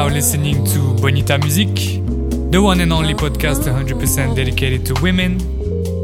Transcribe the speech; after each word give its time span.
Now 0.00 0.08
listening 0.08 0.64
to 0.64 0.94
Bonita 0.94 1.36
Music, 1.36 1.68
the 2.50 2.58
one 2.58 2.80
and 2.80 2.90
only 2.90 3.12
podcast 3.12 3.64
100% 3.68 4.34
dedicated 4.34 4.86
to 4.86 4.94
women. 5.02 5.36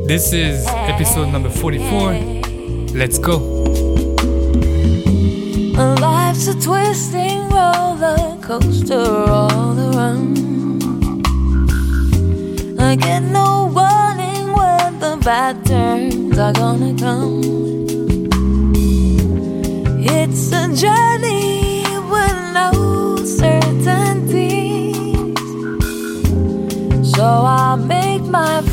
This 0.07 0.35
is 0.35 0.67
episode 0.67 1.33
number 1.33 1.49
44. 1.49 2.13
Let's 2.95 3.19
go. 3.19 3.39
Life's 5.99 6.47
a 6.47 6.61
twisting 6.61 7.49
roller 7.49 8.37
coaster 8.43 9.31
all 9.31 9.81
around. 9.81 10.37
I 12.79 12.97
get 12.97 13.23
no 13.23 13.73
warning 13.79 14.53
when 14.53 14.99
the 14.99 15.17
bad 15.25 15.65
turns 15.65 16.37
are 16.39 16.53
gonna 16.53 16.95
come. 16.99 17.41
It's 20.05 20.53
a 20.53 20.69
journey 20.77 21.36
my 28.27 28.66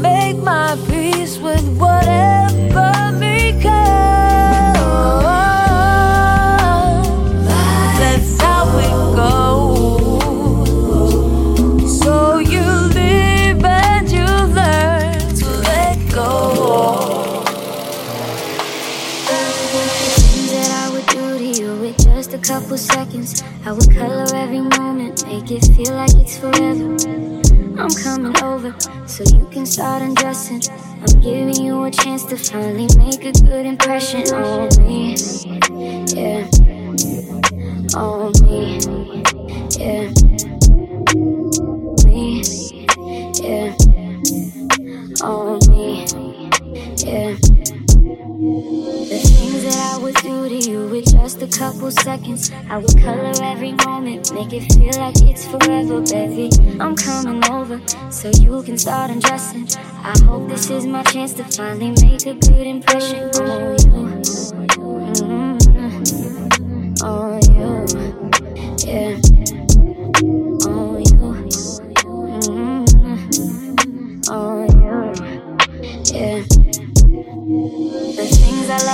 make 0.00 0.36
my 0.38 0.76
peace 0.88 1.38
with 1.38 1.66
whatever 1.78 2.92
becomes. 3.18 3.64
That's 7.98 8.40
how 8.40 8.78
it 8.78 9.16
goes. 9.16 10.26
So 12.00 12.38
you 12.38 12.62
live 12.94 13.64
and 13.64 14.10
you 14.10 14.26
learn 14.54 15.18
to 15.40 15.46
let 15.68 15.98
go. 16.12 17.42
that 20.50 20.70
I 20.84 20.90
would 20.92 21.06
do 21.06 21.38
to 21.38 21.44
you 21.44 21.70
with 21.80 21.96
just 22.04 22.34
a 22.34 22.38
couple 22.38 22.76
seconds. 22.78 23.42
I 23.64 23.72
would 23.72 23.90
color 23.94 24.26
every 24.34 24.60
moment, 24.60 25.26
make 25.26 25.50
it 25.50 25.64
feel 25.74 25.94
like 25.94 26.14
it's 26.14 26.36
forever. 26.38 27.45
I'm 27.78 27.90
coming 27.90 28.42
over 28.42 28.74
so 29.06 29.22
you 29.36 29.46
can 29.52 29.66
start 29.66 30.00
undressing. 30.00 30.62
I'm 30.70 31.20
giving 31.20 31.62
you 31.62 31.84
a 31.84 31.90
chance 31.90 32.24
to 32.26 32.36
finally 32.36 32.88
make 32.96 33.22
a 33.24 33.32
good 33.32 33.66
impression 33.66 34.22
on 34.32 34.68
me. 34.86 35.14
Yeah. 36.06 36.48
On 37.94 38.32
me. 38.42 38.78
Yeah. 39.76 40.10
Me. 42.04 42.42
Yeah. 43.44 43.76
On 45.22 45.58
me. 45.68 46.06
Yeah. 46.96 47.45
A 51.46 51.58
couple 51.58 51.90
seconds. 51.90 52.50
I 52.68 52.78
would 52.78 52.98
color 53.00 53.32
every 53.42 53.72
moment, 53.72 54.32
make 54.32 54.52
it 54.52 54.72
feel 54.72 54.92
like 55.00 55.14
it's 55.22 55.46
forever, 55.46 56.00
baby. 56.00 56.50
I'm 56.80 56.96
coming 56.96 57.44
over 57.50 57.80
so 58.10 58.30
you 58.40 58.62
can 58.62 58.76
start 58.78 59.10
undressing. 59.10 59.68
I 60.02 60.14
hope 60.24 60.48
this 60.48 60.70
is 60.70 60.86
my 60.86 61.02
chance 61.04 61.34
to 61.34 61.44
finally 61.44 61.90
make 62.02 62.26
a 62.26 62.34
good 62.34 62.66
impression 62.66 63.30
on 63.40 63.78
you. 63.78 64.06
Mm, 65.22 65.56
On 67.02 67.40
you, 67.54 67.86
yeah. 68.86 69.25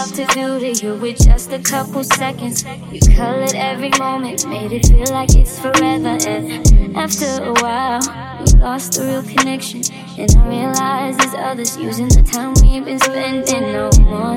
Love 0.02 0.14
to 0.14 0.26
do 0.34 0.58
to 0.58 0.84
you 0.84 0.94
with 0.96 1.16
just 1.22 1.52
a 1.52 1.60
couple 1.60 2.02
seconds. 2.02 2.64
You 2.90 2.98
colored 3.14 3.54
every 3.54 3.90
moment, 4.00 4.44
made 4.48 4.72
it 4.72 4.86
feel 4.86 5.14
like 5.14 5.32
it's 5.36 5.60
forever. 5.60 6.18
And 6.26 6.96
after 6.96 7.26
a 7.26 7.52
while, 7.62 8.00
we 8.40 8.46
lost 8.58 8.94
the 8.94 9.04
real 9.04 9.22
connection. 9.22 9.82
And 10.18 10.28
I 10.36 10.48
realized 10.48 11.20
there's 11.20 11.34
others 11.34 11.76
using 11.76 12.08
the 12.08 12.22
time 12.24 12.54
we've 12.62 12.84
been 12.84 12.98
spending. 12.98 13.72
No 13.72 13.90
more. 14.00 14.36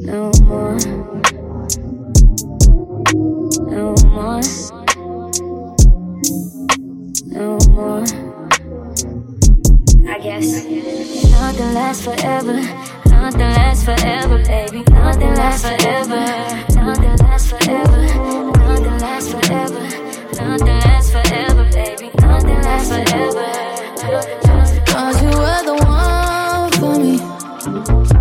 No 0.00 0.32
more. 0.48 0.78
No 3.68 3.94
more. 4.08 4.40
No 7.26 7.58
more. 7.74 8.29
I 10.10 10.18
guess 10.18 10.64
nothing 11.30 11.72
lasts 11.72 12.04
forever. 12.04 12.54
Nothing 13.06 13.40
lasts 13.40 13.84
forever, 13.84 14.42
baby. 14.42 14.82
Nothing 14.90 15.34
lasts 15.34 15.68
forever. 15.68 16.16
Nothing 16.74 17.16
lasts 17.18 17.50
forever. 17.50 18.02
Nothing 18.58 18.98
lasts 18.98 19.30
forever. 19.30 19.80
Nothing 20.34 20.66
lasts 20.66 21.12
forever, 21.12 21.64
baby. 21.70 22.10
Nothing 22.20 22.60
lasts 22.60 22.90
forever. 22.90 23.46
Cause 24.86 25.22
you 25.22 25.28
were 25.28 25.62
the 25.62 25.76
one 25.86 26.70
for 26.72 26.98
me. 26.98 28.19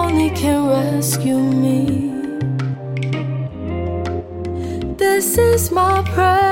Only 0.00 0.30
can 0.30 0.60
rescue 0.68 1.38
me. 1.64 1.78
This 4.96 5.38
is 5.38 5.70
my 5.70 6.02
prayer. 6.12 6.49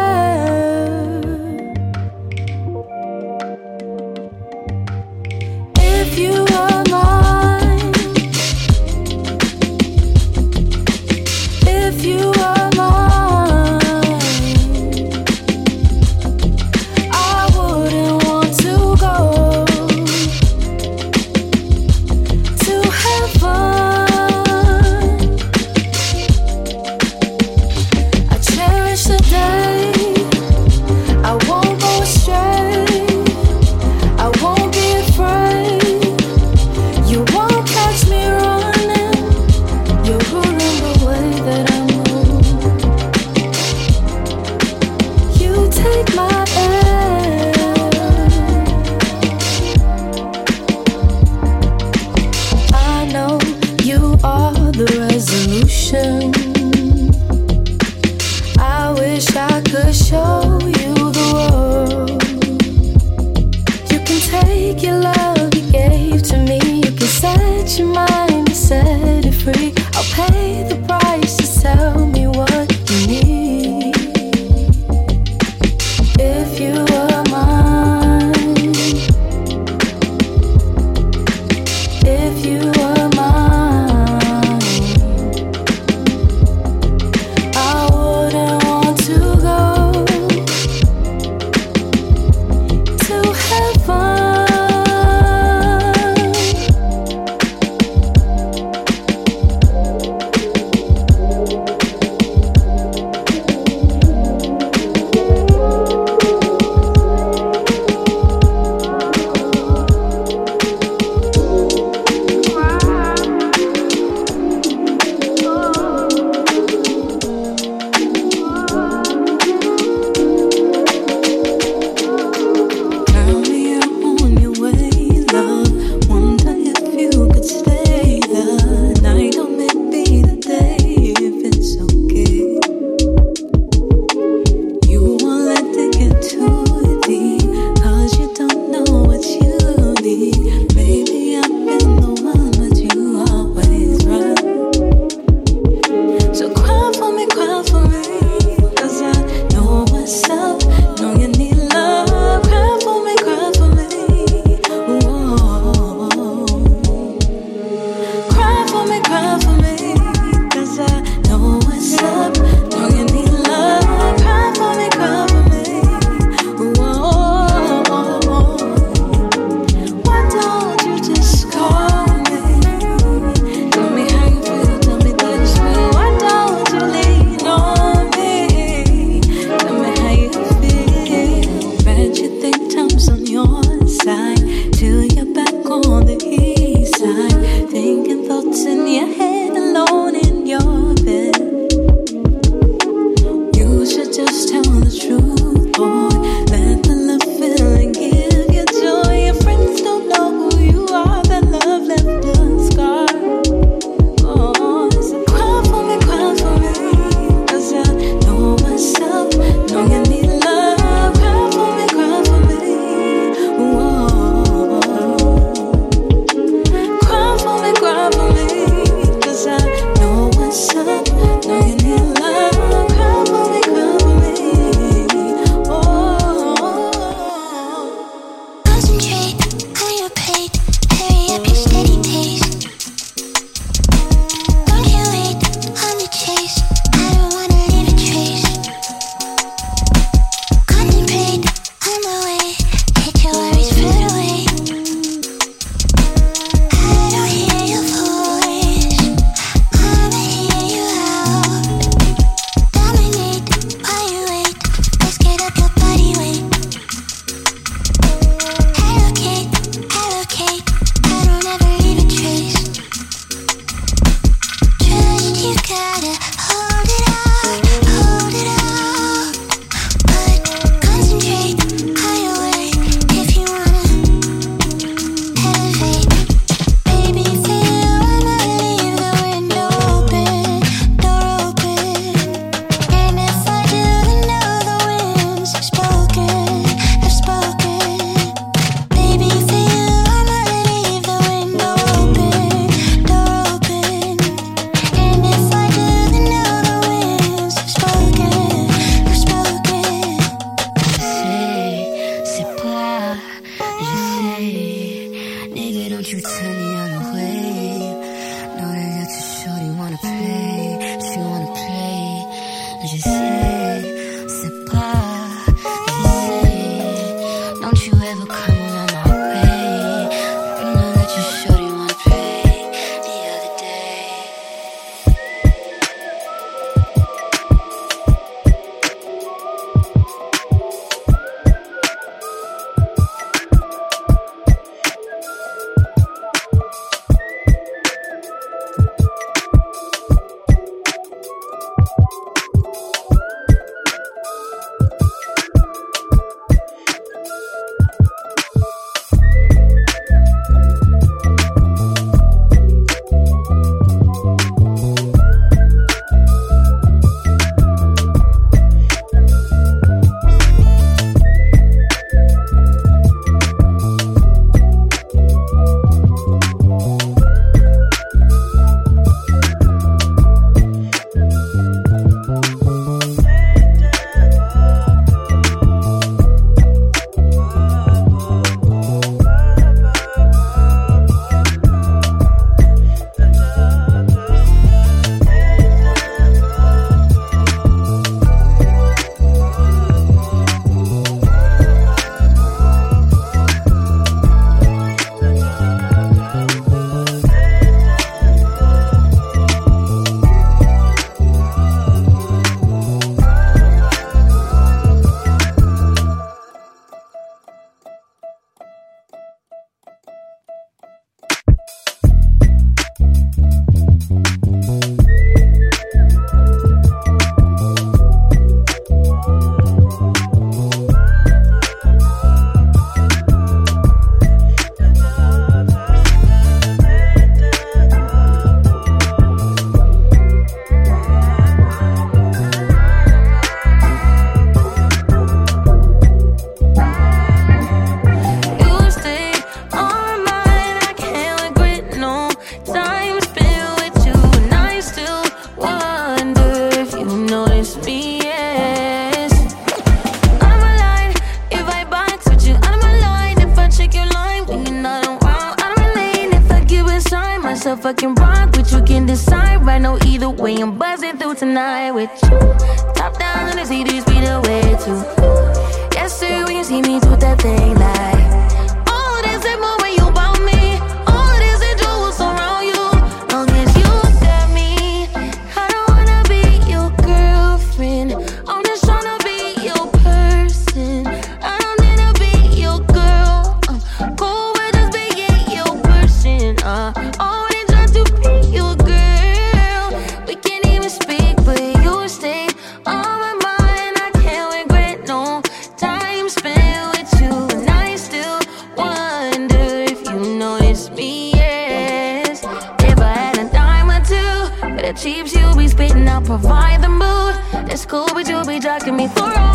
Why 508.90 509.47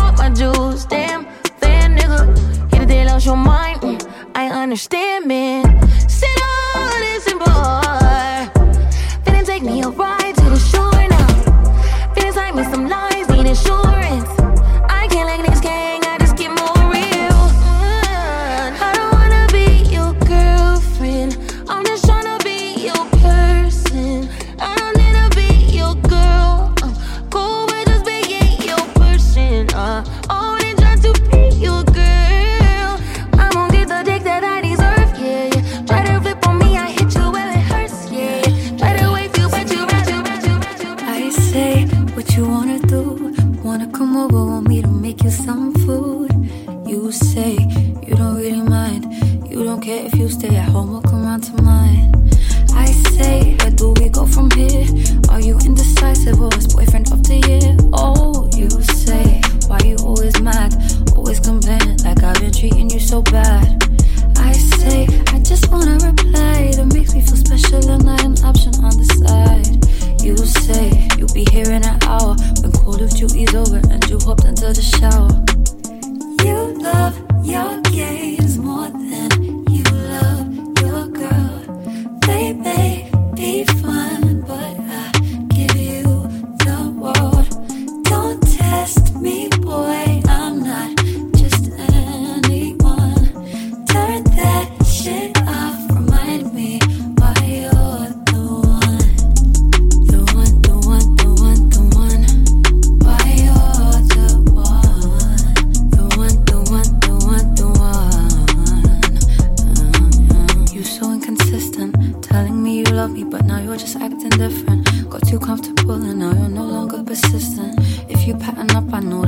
love 113.04 113.12
me, 113.12 113.24
but 113.24 113.44
now 113.44 113.60
you're 113.60 113.76
just 113.76 113.96
acting 113.96 114.30
different. 114.30 114.88
Got 115.10 115.28
too 115.28 115.38
comfortable 115.38 116.00
and 116.02 116.20
now 116.20 116.32
you're 116.32 116.48
no 116.48 116.64
longer 116.64 117.02
persistent. 117.02 117.78
If 118.08 118.26
you 118.26 118.34
pattern 118.34 118.70
up, 118.70 118.90
I 118.94 119.00
know 119.00 119.23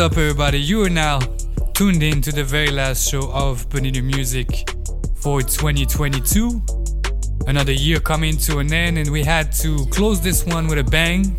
up, 0.00 0.12
everybody? 0.12 0.58
You 0.58 0.82
are 0.82 0.88
now 0.88 1.18
tuned 1.74 2.02
in 2.02 2.22
to 2.22 2.32
the 2.32 2.42
very 2.42 2.70
last 2.70 3.10
show 3.10 3.30
of 3.32 3.68
Bonita 3.68 4.00
Music 4.00 4.70
for 5.16 5.42
2022. 5.42 6.62
Another 7.46 7.72
year 7.72 8.00
coming 8.00 8.38
to 8.38 8.60
an 8.60 8.72
end, 8.72 8.96
and 8.96 9.10
we 9.10 9.22
had 9.22 9.52
to 9.56 9.84
close 9.90 10.18
this 10.22 10.46
one 10.46 10.68
with 10.68 10.78
a 10.78 10.84
bang. 10.84 11.36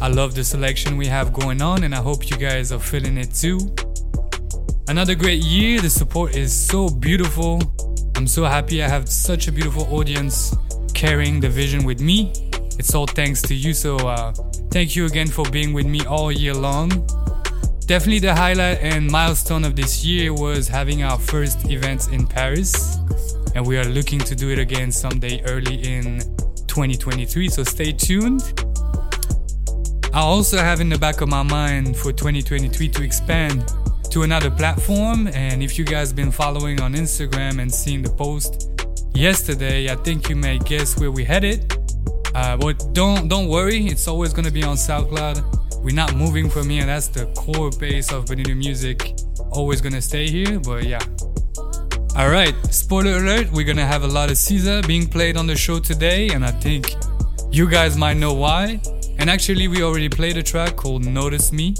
I 0.00 0.06
love 0.06 0.36
the 0.36 0.44
selection 0.44 0.96
we 0.96 1.06
have 1.06 1.32
going 1.32 1.60
on, 1.60 1.82
and 1.82 1.92
I 1.92 1.98
hope 1.98 2.30
you 2.30 2.36
guys 2.36 2.70
are 2.70 2.78
feeling 2.78 3.18
it 3.18 3.34
too. 3.34 3.58
Another 4.86 5.16
great 5.16 5.42
year. 5.42 5.80
The 5.80 5.90
support 5.90 6.36
is 6.36 6.52
so 6.52 6.88
beautiful. 6.88 7.60
I'm 8.14 8.28
so 8.28 8.44
happy 8.44 8.80
I 8.80 8.88
have 8.88 9.08
such 9.08 9.48
a 9.48 9.52
beautiful 9.52 9.92
audience 9.92 10.54
carrying 10.94 11.40
the 11.40 11.48
vision 11.48 11.84
with 11.84 12.00
me. 12.00 12.32
It's 12.78 12.94
all 12.94 13.06
thanks 13.06 13.42
to 13.42 13.56
you. 13.56 13.74
So, 13.74 13.96
uh, 13.96 14.32
thank 14.70 14.94
you 14.94 15.06
again 15.06 15.26
for 15.26 15.44
being 15.50 15.72
with 15.72 15.86
me 15.86 16.06
all 16.06 16.30
year 16.30 16.54
long. 16.54 17.08
Definitely 17.88 18.18
the 18.18 18.34
highlight 18.34 18.82
and 18.82 19.10
milestone 19.10 19.64
of 19.64 19.74
this 19.74 20.04
year 20.04 20.34
was 20.34 20.68
having 20.68 21.02
our 21.02 21.18
first 21.18 21.70
events 21.70 22.08
in 22.08 22.26
Paris. 22.26 22.98
And 23.54 23.66
we 23.66 23.78
are 23.78 23.84
looking 23.86 24.18
to 24.18 24.34
do 24.34 24.50
it 24.50 24.58
again 24.58 24.92
someday 24.92 25.40
early 25.44 25.76
in 25.76 26.18
2023. 26.66 27.48
So, 27.48 27.64
stay 27.64 27.92
tuned. 27.92 28.42
I 30.12 30.20
also 30.20 30.58
have 30.58 30.82
in 30.82 30.90
the 30.90 30.98
back 30.98 31.22
of 31.22 31.30
my 31.30 31.42
mind 31.42 31.96
for 31.96 32.12
2023 32.12 32.90
to 32.90 33.02
expand 33.02 33.72
to 34.10 34.22
another 34.22 34.50
platform. 34.50 35.26
And 35.28 35.62
if 35.62 35.78
you 35.78 35.86
guys 35.86 36.12
been 36.12 36.30
following 36.30 36.82
on 36.82 36.92
Instagram 36.92 37.58
and 37.58 37.72
seeing 37.72 38.02
the 38.02 38.10
post 38.10 38.70
yesterday, 39.14 39.90
I 39.90 39.96
think 39.96 40.28
you 40.28 40.36
may 40.36 40.58
guess 40.58 41.00
where 41.00 41.10
we 41.10 41.24
headed. 41.24 41.72
Uh, 42.34 42.58
but 42.58 42.92
don't 42.92 43.28
don't 43.28 43.48
worry, 43.48 43.86
it's 43.86 44.06
always 44.08 44.34
gonna 44.34 44.50
be 44.50 44.62
on 44.62 44.76
SoundCloud. 44.76 45.67
We're 45.82 45.94
not 45.94 46.14
moving 46.14 46.50
from 46.50 46.68
here. 46.68 46.84
That's 46.84 47.08
the 47.08 47.26
core 47.36 47.70
base 47.70 48.12
of 48.12 48.26
Bonita 48.26 48.54
Music. 48.54 49.14
Always 49.50 49.80
gonna 49.80 50.02
stay 50.02 50.28
here. 50.28 50.58
But 50.60 50.84
yeah. 50.84 51.00
All 52.16 52.30
right. 52.30 52.54
Spoiler 52.70 53.16
alert: 53.18 53.50
We're 53.52 53.66
gonna 53.66 53.86
have 53.86 54.02
a 54.02 54.08
lot 54.08 54.30
of 54.30 54.36
SZA 54.36 54.86
being 54.86 55.06
played 55.06 55.36
on 55.36 55.46
the 55.46 55.56
show 55.56 55.78
today, 55.78 56.28
and 56.30 56.44
I 56.44 56.50
think 56.50 56.94
you 57.50 57.68
guys 57.70 57.96
might 57.96 58.16
know 58.16 58.34
why. 58.34 58.80
And 59.18 59.30
actually, 59.30 59.68
we 59.68 59.82
already 59.82 60.08
played 60.08 60.36
a 60.36 60.42
track 60.42 60.76
called 60.76 61.04
Notice 61.04 61.52
Me. 61.52 61.74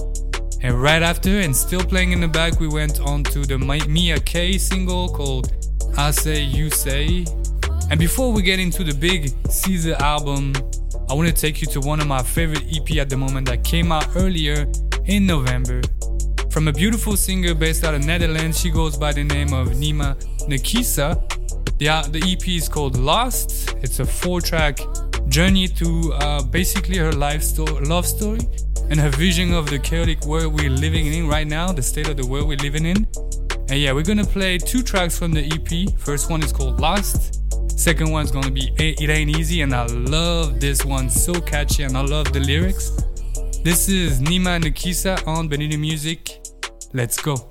And 0.61 0.81
right 0.81 1.01
after, 1.01 1.39
and 1.39 1.55
still 1.55 1.83
playing 1.83 2.11
in 2.11 2.19
the 2.19 2.27
back, 2.27 2.59
we 2.59 2.67
went 2.67 2.99
on 2.99 3.23
to 3.25 3.45
the 3.45 3.57
Mi- 3.57 3.87
Mia 3.87 4.19
K 4.19 4.57
single 4.57 5.07
called 5.09 5.53
I 5.97 6.11
Say 6.11 6.41
You 6.41 6.69
Say. 6.69 7.25
And 7.89 7.99
before 7.99 8.31
we 8.31 8.41
get 8.41 8.59
into 8.59 8.83
the 8.83 8.93
big 8.93 9.31
SZA 9.47 9.99
album, 9.99 10.53
I 11.09 11.13
want 11.15 11.27
to 11.27 11.33
take 11.33 11.59
you 11.59 11.67
to 11.69 11.79
one 11.79 11.99
of 11.99 12.05
my 12.05 12.21
favorite 12.21 12.65
EP 12.71 12.97
at 12.97 13.09
the 13.09 13.17
moment 13.17 13.47
that 13.47 13.63
came 13.63 13.91
out 13.91 14.07
earlier 14.15 14.71
in 15.05 15.25
November. 15.25 15.81
From 16.51 16.67
a 16.67 16.71
beautiful 16.71 17.17
singer 17.17 17.55
based 17.55 17.83
out 17.83 17.95
of 17.95 18.05
Netherlands, 18.05 18.59
she 18.59 18.69
goes 18.69 18.95
by 18.95 19.11
the 19.11 19.23
name 19.23 19.51
of 19.51 19.69
Nima 19.69 20.15
Nakisa. 20.47 21.17
The, 21.79 21.87
the 22.11 22.31
EP 22.31 22.47
is 22.49 22.69
called 22.69 22.95
Lost. 22.95 23.73
It's 23.81 23.99
a 23.99 24.05
four 24.05 24.39
track 24.39 24.77
journey 25.29 25.65
through 25.65 26.13
uh, 26.13 26.43
basically 26.43 26.97
her 26.97 27.11
life 27.11 27.41
sto- 27.41 27.79
love 27.81 28.05
story 28.05 28.41
and 28.91 28.99
her 28.99 29.09
vision 29.09 29.51
of 29.51 29.67
the 29.67 29.79
chaotic 29.79 30.23
world 30.25 30.53
we're 30.53 30.69
living 30.69 31.07
in 31.07 31.27
right 31.27 31.47
now, 31.47 31.71
the 31.71 31.81
state 31.81 32.07
of 32.07 32.17
the 32.17 32.25
world 32.27 32.47
we're 32.47 32.57
living 32.57 32.85
in. 32.85 33.07
And 33.69 33.79
yeah, 33.79 33.93
we're 33.93 34.03
gonna 34.03 34.25
play 34.25 34.59
two 34.59 34.83
tracks 34.83 35.17
from 35.17 35.31
the 35.31 35.43
EP. 35.43 35.99
First 35.99 36.29
one 36.29 36.43
is 36.43 36.53
called 36.53 36.79
Lost. 36.79 37.41
Second 37.79 38.11
one's 38.11 38.29
gonna 38.29 38.51
be 38.51 38.73
It 38.77 39.09
Ain't 39.09 39.37
Easy, 39.37 39.61
and 39.61 39.73
I 39.73 39.85
love 39.85 40.59
this 40.59 40.83
one, 40.83 41.09
so 41.09 41.31
catchy, 41.39 41.83
and 41.83 41.95
I 41.95 42.01
love 42.01 42.33
the 42.33 42.41
lyrics. 42.41 42.91
This 43.63 43.87
is 43.87 44.19
Nima 44.19 44.61
Nakisa 44.61 45.25
on 45.25 45.47
Bonita 45.47 45.77
Music. 45.77 46.41
Let's 46.91 47.21
go. 47.21 47.49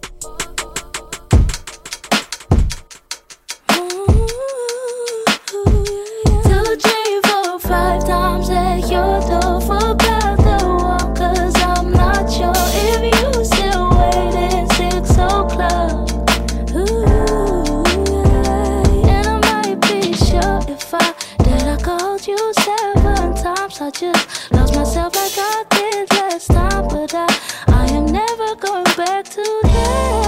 I 23.88 23.90
just 23.90 24.52
lost 24.52 24.74
myself 24.74 25.16
like 25.16 25.32
I 25.38 25.64
did 25.70 26.10
last 26.10 26.48
time, 26.48 26.88
but 26.88 27.14
I, 27.14 27.26
I 27.68 27.86
am 27.86 28.04
never 28.04 28.54
going 28.56 28.84
back 28.84 29.24
to 29.24 29.60
that. 29.62 30.27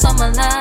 summer 0.00 0.32
line. 0.32 0.59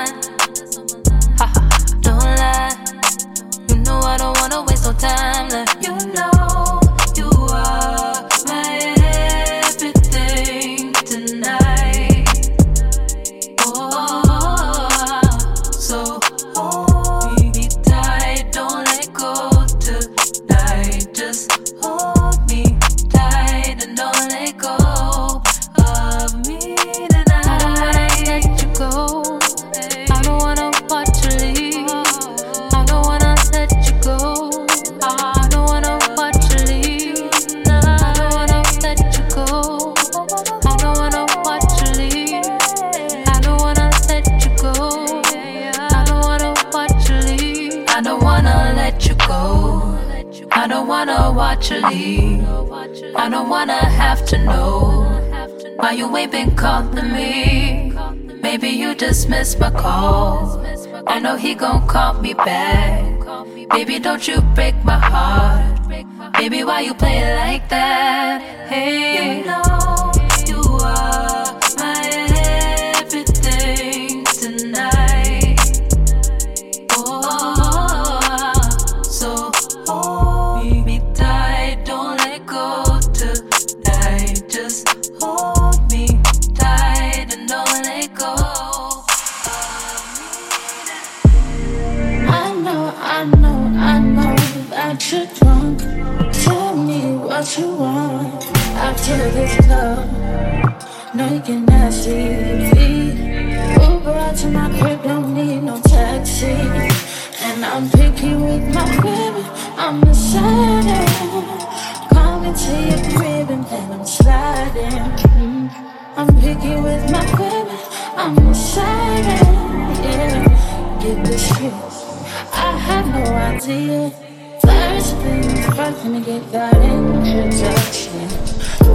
see 123.69 123.89
it. 123.91 124.13
Flowers 124.61 125.11
in 125.13 125.43
front, 125.73 125.95
let 125.97 126.11
me 126.13 126.21
get 126.21 126.43
that 126.51 126.73
introduction. 126.73 128.27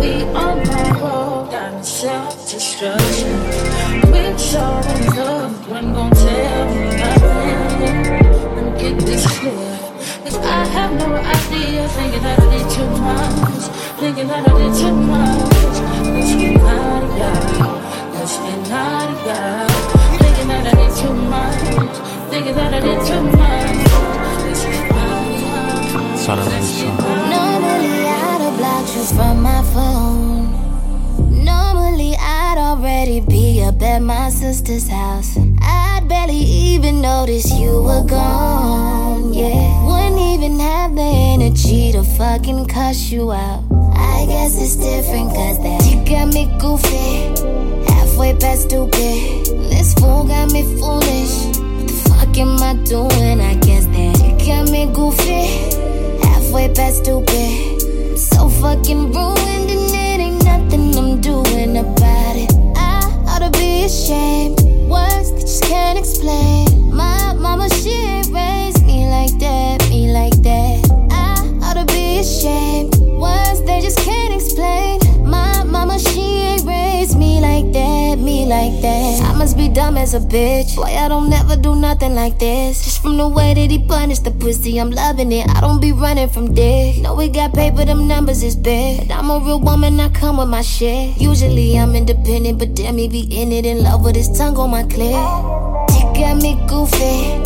We 0.00 0.10
on 0.42 0.56
parole, 0.66 1.46
got 1.46 1.86
self-destruction. 1.86 3.34
We 4.10 4.22
so 4.36 4.64
in 4.92 5.02
love, 5.18 5.54
one 5.70 5.88
gon' 5.94 6.10
tell 6.10 6.64
me 6.74 6.84
nothing. 7.02 7.94
Let 8.54 8.62
me 8.66 8.72
get 8.82 8.96
this 9.06 9.24
clear. 9.38 9.78
Cause 10.24 10.38
I 10.38 10.60
have 10.76 10.92
no 11.02 11.08
idea, 11.36 11.86
thinking 11.96 12.22
that 12.26 12.38
I 12.44 12.46
did 12.54 12.66
too 12.76 12.90
much. 13.08 13.64
Thinking 14.02 14.26
that 14.26 14.42
I 14.48 14.52
did 14.60 14.74
too 14.82 14.96
much. 15.12 15.76
Let's 16.14 16.32
get 16.42 16.60
out 16.74 17.02
of 17.04 17.14
here. 17.14 17.76
Let's 18.14 18.36
get 18.44 18.70
out 18.82 19.10
of 19.10 19.18
here. 19.24 19.70
Thinking 20.20 20.48
that 20.50 20.64
I 20.66 20.74
did 20.80 20.92
too 21.00 21.14
much. 21.34 21.94
Thinking 22.30 22.54
that 22.58 22.74
I 22.74 22.80
did 22.80 23.00
too 23.06 23.22
much. 23.38 24.03
Normally 27.28 28.06
I'd 28.06 28.40
have 28.40 28.56
blocked 28.56 28.96
you 28.96 29.04
from 29.04 29.42
my 29.42 29.62
phone. 29.74 31.44
Normally 31.44 32.14
I'd 32.18 32.56
already 32.58 33.20
be 33.20 33.62
up 33.62 33.82
at 33.82 34.00
my 34.00 34.30
sister's 34.30 34.88
house. 34.88 35.36
I'd 35.60 36.06
barely 36.08 36.36
even 36.36 37.00
notice 37.02 37.52
you 37.52 37.82
were 37.82 38.04
gone. 38.04 39.34
Yeah, 39.34 39.86
wouldn't 39.86 40.20
even 40.20 40.58
have 40.60 40.94
the 40.94 41.02
energy 41.02 41.92
to 41.92 42.02
fucking 42.02 42.66
cuss 42.66 43.10
you 43.10 43.32
out. 43.32 43.64
I 43.94 44.24
guess 44.26 44.56
it's 44.60 44.76
different 44.76 45.30
cause 45.34 45.58
you 45.86 46.04
got 46.04 46.32
me 46.32 46.46
goofy, 46.58 47.34
halfway 47.92 48.34
past 48.36 48.62
stupid. 48.62 49.44
This 49.70 49.94
fool 49.94 50.24
got 50.24 50.52
me 50.52 50.62
foolish 50.78 51.53
fuck 52.34 52.40
am 52.40 52.62
I 52.62 52.74
doing? 52.84 53.40
I 53.40 53.54
guess 53.54 53.86
that 53.86 54.18
you 54.22 54.46
got 54.46 54.70
me 54.70 54.86
goofy, 54.92 56.26
halfway 56.26 56.72
past 56.72 57.04
stupid. 57.04 57.82
I'm 58.10 58.16
so 58.16 58.48
fucking 58.48 59.12
ruined, 59.12 59.70
and 59.70 59.94
it 59.94 60.20
ain't 60.20 60.44
nothing 60.44 60.96
I'm 60.96 61.20
doing 61.20 61.76
about 61.76 62.36
it. 62.36 62.52
I 62.76 63.02
ought 63.28 63.40
to 63.40 63.50
be 63.58 63.84
ashamed. 63.84 64.60
Words 64.88 65.32
that 65.32 65.40
just 65.40 65.62
can't 65.64 65.98
explain. 65.98 66.92
My 66.92 67.34
mama, 67.34 67.68
she 67.70 67.90
ain't 67.90 68.26
raised 68.28 68.84
me 68.84 69.08
like 69.08 69.38
that, 69.38 69.88
me 69.88 70.12
like 70.12 70.36
that. 70.42 70.90
I 71.10 71.34
ought 71.62 71.74
to 71.74 71.84
be 71.92 72.18
ashamed. 72.18 72.96
Words 72.96 73.62
they 73.62 73.80
just 73.80 73.98
can't 73.98 74.34
explain. 74.34 75.00
My 75.28 75.62
mama, 75.64 75.98
she 75.98 76.20
ain't 76.20 76.66
raised 76.66 76.93
me 77.12 77.40
like 77.40 77.70
that, 77.72 78.18
me 78.18 78.46
like 78.46 78.80
that. 78.80 79.20
I 79.28 79.36
must 79.36 79.56
be 79.56 79.68
dumb 79.68 79.98
as 79.98 80.14
a 80.14 80.20
bitch. 80.20 80.76
Boy, 80.76 80.84
I 80.84 81.08
don't 81.08 81.28
never 81.28 81.56
do 81.56 81.76
nothing 81.76 82.14
like 82.14 82.38
this. 82.38 82.84
Just 82.84 83.02
from 83.02 83.18
the 83.18 83.28
way 83.28 83.52
that 83.52 83.70
he 83.70 83.78
punished 83.78 84.24
the 84.24 84.30
pussy, 84.30 84.78
I'm 84.78 84.90
loving 84.90 85.30
it. 85.32 85.48
I 85.50 85.60
don't 85.60 85.80
be 85.80 85.92
running 85.92 86.28
from 86.28 86.54
dick. 86.54 87.02
No, 87.02 87.14
we 87.14 87.28
got 87.28 87.52
paper, 87.52 87.84
them 87.84 88.08
numbers 88.08 88.42
is 88.42 88.56
big. 88.56 89.08
But 89.08 89.18
I'm 89.18 89.28
a 89.28 89.38
real 89.38 89.60
woman, 89.60 90.00
I 90.00 90.08
come 90.08 90.38
with 90.38 90.48
my 90.48 90.62
shit. 90.62 91.20
Usually 91.20 91.76
I'm 91.78 91.94
independent, 91.94 92.58
but 92.58 92.74
damn, 92.74 92.96
he 92.96 93.08
be 93.08 93.20
in 93.20 93.52
it 93.52 93.66
in 93.66 93.82
love 93.82 94.04
with 94.04 94.16
his 94.16 94.30
tongue 94.30 94.56
on 94.56 94.70
my 94.70 94.84
clit. 94.84 95.20
Dick 95.88 96.22
got 96.22 96.40
me 96.40 96.54
goofy, 96.66 97.42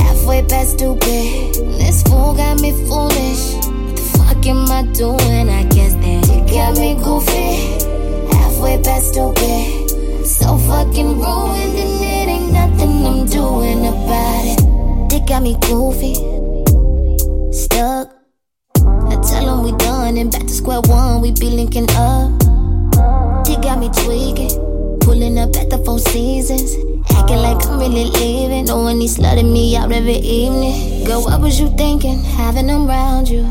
halfway 0.00 0.42
past 0.46 0.78
stupid. 0.78 1.54
This 1.78 2.02
fool 2.04 2.34
got 2.34 2.60
me 2.60 2.70
foolish. 2.88 3.54
What 3.66 3.96
the 3.96 4.02
fuck 4.16 4.46
am 4.46 4.70
I 4.70 4.82
doing? 4.92 5.48
I 5.50 5.64
guess 5.64 5.94
that 5.94 6.24
dick 6.24 6.46
got 6.54 6.78
me 6.78 6.94
goofy, 6.94 7.84
halfway 8.64 8.82
past 8.82 9.12
stupid. 9.12 10.26
So 10.26 10.56
fucking 10.56 11.20
ruined, 11.20 11.76
and 11.76 12.02
it 12.02 12.28
ain't 12.28 12.52
nothing 12.52 13.06
I'm 13.06 13.26
doing 13.26 13.86
about 13.86 14.44
it. 14.44 15.08
Dick 15.10 15.26
got 15.26 15.42
me 15.42 15.56
goofy, 15.60 16.14
stuck. 17.52 18.10
I 18.76 19.16
tell 19.22 19.58
him 19.58 19.64
we 19.64 19.72
done 19.76 20.16
and 20.16 20.32
back 20.32 20.42
to 20.42 20.48
square 20.48 20.80
one, 20.86 21.20
we 21.20 21.32
be 21.32 21.50
linking 21.50 21.88
up. 21.90 22.30
Dick 23.44 23.60
got 23.60 23.78
me 23.78 23.90
tweaking, 23.90 24.50
pulling 25.00 25.38
up 25.38 25.54
at 25.56 25.68
the 25.68 25.78
Four 25.84 25.98
Seasons. 25.98 26.74
Acting 27.10 27.36
like 27.36 27.64
I'm 27.66 27.78
really 27.78 28.06
leaving, 28.06 28.64
knowing 28.64 29.00
he's 29.00 29.18
slutting 29.18 29.52
me 29.52 29.76
out 29.76 29.92
every 29.92 30.16
evening. 30.16 31.04
Girl, 31.04 31.22
what 31.22 31.40
was 31.40 31.60
you 31.60 31.68
thinking, 31.76 32.18
having 32.18 32.66
them 32.66 32.88
around 32.88 33.28
you? 33.28 33.44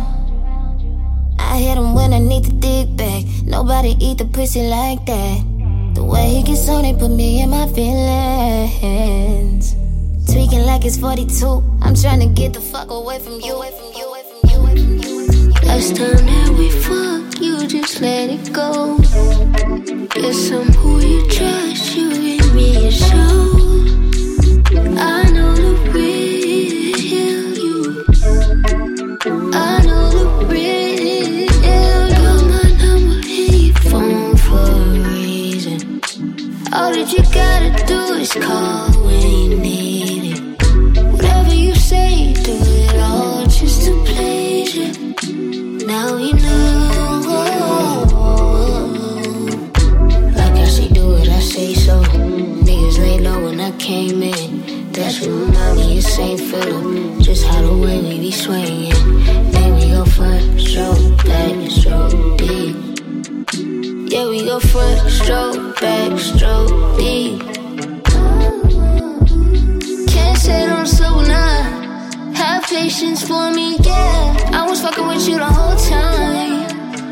I 1.37 1.59
hit 1.59 1.77
him 1.77 1.93
when 1.93 2.13
I 2.13 2.19
need 2.19 2.45
the 2.45 2.53
dick 2.53 2.97
back. 2.97 3.32
Nobody 3.45 3.95
eat 3.99 4.17
the 4.17 4.25
pussy 4.25 4.63
like 4.67 5.05
that. 5.05 5.43
The 5.95 6.03
way 6.03 6.29
he 6.29 6.41
gets 6.43 6.67
on 6.69 6.85
it 6.85 6.97
put 6.97 7.11
me 7.11 7.41
in 7.41 7.49
my 7.49 7.67
feelings. 7.67 9.75
Tweaking 10.31 10.63
like 10.65 10.85
it's 10.85 10.97
42. 10.97 11.61
I'm 11.81 11.93
trying 11.93 12.21
to 12.21 12.27
get 12.27 12.53
the 12.53 12.61
fuck 12.61 12.89
away 12.89 13.19
from 13.19 13.39
you, 13.41 13.53
away 13.53 13.71
from 13.71 13.91
you, 13.95 14.05
away 14.05 14.23
from 14.23 14.49
you, 14.49 14.55
away 14.57 14.75
from 14.77 14.97
you. 14.99 15.51
Last 15.67 15.95
time 15.95 16.25
that 16.25 16.49
we 16.57 16.69
fucked, 16.71 17.39
you 17.41 17.67
just 17.67 17.99
let 18.01 18.29
it 18.29 18.51
go. 18.53 18.97
Guess 20.09 20.51
I'm 20.51 20.71
who 20.73 20.99
you 21.01 21.27
trust, 21.29 21.95
you 21.95 22.09
give 22.37 22.53
me 22.55 22.87
a 22.87 22.91
show. 22.91 23.51
I 24.97 25.22
That 37.03 37.11
you 37.11 37.23
gotta 37.33 37.85
do 37.85 38.13
is 38.13 38.31
call 38.31 38.89
when 39.03 39.19
you 39.19 39.59
need 39.59 40.37
it. 40.37 41.11
Whatever 41.11 41.53
you 41.53 41.75
say, 41.75 42.31
do 42.31 42.55
it 42.55 42.95
all 42.97 43.45
just 43.45 43.83
to 43.87 43.91
please 44.05 44.73
you. 44.73 45.85
Now 45.85 46.15
you 46.15 46.31
know. 46.31 46.87
Like 50.37 50.55
I 50.55 50.65
say, 50.65 50.87
do 50.93 51.17
I 51.17 51.39
say 51.41 51.73
so. 51.73 52.01
Niggas 52.03 53.21
low 53.21 53.47
when 53.47 53.59
I 53.59 53.71
came 53.71 54.23
in. 54.23 54.93
That's 54.93 55.19
what 55.27 55.75
me. 55.75 55.99
Just 57.21 57.45
how 57.47 57.61
the 57.63 57.77
way 57.83 57.99
we 57.99 58.19
be 58.19 58.31
swinging. 58.31 58.93
Then 59.51 59.75
we 59.75 59.89
go 59.89 60.05
front, 60.05 60.57
stroke, 60.57 61.17
back, 61.25 61.69
stroke, 61.69 62.37
deep. 62.37 62.82
Yeah, 64.13 64.29
we 64.29 64.45
go 64.45 64.59
front, 64.59 65.09
stroke, 65.09 65.81
back, 65.81 66.19
stroke, 66.19 66.99
deep. 66.99 67.41
Can't 70.13 70.37
say 70.37 70.67
don't 70.67 70.85
slow 70.85 71.21
now. 71.23 72.31
Have 72.35 72.63
patience 72.65 73.27
for 73.27 73.49
me, 73.51 73.77
yeah. 73.77 74.51
I 74.53 74.67
was 74.69 74.81
fucking 74.83 75.07
with 75.07 75.27
you 75.27 75.39
the 75.39 75.45
whole 75.45 75.75
time. 75.77 76.67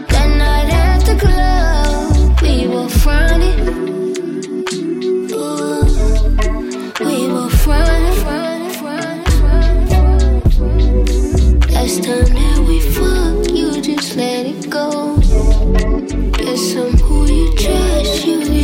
That 0.10 0.30
night 0.38 0.70
at 0.72 1.00
the 1.08 1.16
club, 1.24 2.40
we 2.44 2.68
were 2.68 2.88
fronting. 2.88 3.60
Ooh, 5.34 5.84
we 7.04 7.28
were 7.34 7.50
fronting. 7.50 8.02
Last 11.74 12.04
time 12.04 12.26
that 12.26 12.64
we 12.68 12.80
you 12.80 13.11
just 13.82 14.16
let 14.16 14.46
it 14.46 14.70
go. 14.70 15.16
Guess 16.38 16.76
I'm 16.76 16.98
who 17.00 17.26
you 17.26 17.52
trust, 17.56 18.26
you 18.28 18.61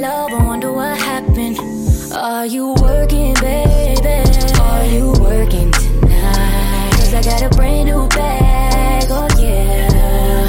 love, 0.00 0.32
I 0.32 0.42
wonder 0.46 0.72
what 0.72 0.96
happened. 0.96 1.58
Are 2.12 2.46
you 2.46 2.72
working, 2.80 3.34
baby? 3.34 4.24
Are 4.58 4.84
you 4.86 5.12
working 5.20 5.70
tonight? 5.72 6.90
Cause 6.92 7.14
I 7.14 7.22
got 7.22 7.42
a 7.42 7.50
brand 7.54 7.90
new 7.90 8.08
bag, 8.08 9.04
oh 9.10 9.28
yeah. 9.38 10.46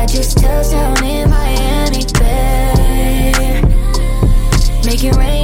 I 0.00 0.06
just 0.06 0.38
touched 0.38 0.72
down 0.72 1.04
in 1.04 1.30
Miami, 1.30 2.04
babe. 2.18 3.64
Make 4.84 5.04
it 5.04 5.16
rain. 5.16 5.39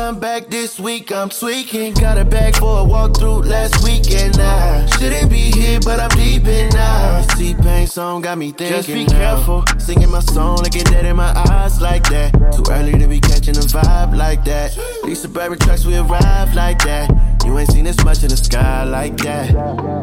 come 0.00 0.18
back 0.18 0.48
this 0.48 0.80
week, 0.80 1.12
I'm 1.12 1.28
tweaking. 1.28 1.92
Got 1.92 2.16
a 2.16 2.24
bag 2.24 2.56
for 2.56 2.80
a 2.80 2.84
walkthrough 2.84 3.44
last 3.44 3.84
weekend. 3.84 4.38
I 4.38 4.86
shouldn't 4.86 5.28
be 5.30 5.52
here, 5.52 5.78
but 5.80 6.00
I'm 6.00 6.08
deep 6.10 6.46
in 6.46 6.70
now. 6.70 7.20
See, 7.36 7.54
pain 7.54 7.86
song 7.86 8.22
got 8.22 8.38
me 8.38 8.50
thinking. 8.50 8.76
Just 8.76 8.88
be 8.88 9.04
careful, 9.04 9.62
now. 9.66 9.78
singing 9.78 10.10
my 10.10 10.20
song, 10.20 10.56
looking 10.64 10.84
dead 10.84 11.04
in 11.04 11.16
my 11.16 11.32
eyes 11.50 11.82
like 11.82 12.04
that. 12.08 12.32
Too 12.54 12.64
early 12.70 12.92
to 12.92 13.06
be 13.06 13.20
catching 13.20 13.56
a 13.56 13.66
vibe 13.76 14.16
like 14.16 14.42
that. 14.44 14.68
These 15.04 15.20
suburban 15.20 15.58
trucks, 15.58 15.84
we 15.84 15.96
arrive 15.96 16.54
like 16.54 16.82
that. 16.84 17.06
You 17.44 17.58
ain't 17.58 17.70
seen 17.70 17.84
this 17.84 18.02
much 18.02 18.22
in 18.22 18.30
the 18.30 18.38
sky 18.38 18.84
like 18.84 19.18
that. 19.18 19.52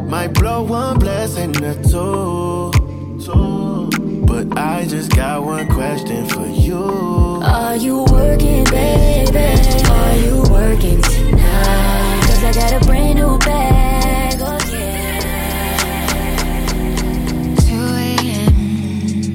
Might 0.06 0.32
blow 0.32 0.62
one 0.62 1.00
blessing 1.00 1.52
or 1.64 1.74
two. 1.82 2.70
two. 3.24 4.07
But 4.28 4.56
I 4.58 4.86
just 4.86 5.10
got 5.16 5.42
one 5.42 5.66
question 5.68 6.26
for 6.28 6.46
you. 6.46 7.40
Are 7.42 7.76
you 7.76 8.04
working, 8.04 8.64
baby? 8.64 9.38
Are 9.88 10.16
you 10.16 10.42
working 10.50 11.00
tonight? 11.02 12.20
Cause 12.26 12.44
I 12.44 12.52
got 12.52 12.72
a 12.82 12.86
brand 12.86 13.18
new 13.18 13.38
bag, 13.38 14.40
oh 14.40 14.58
yeah. 14.70 15.18
2 17.56 17.72
a.m. 18.04 19.34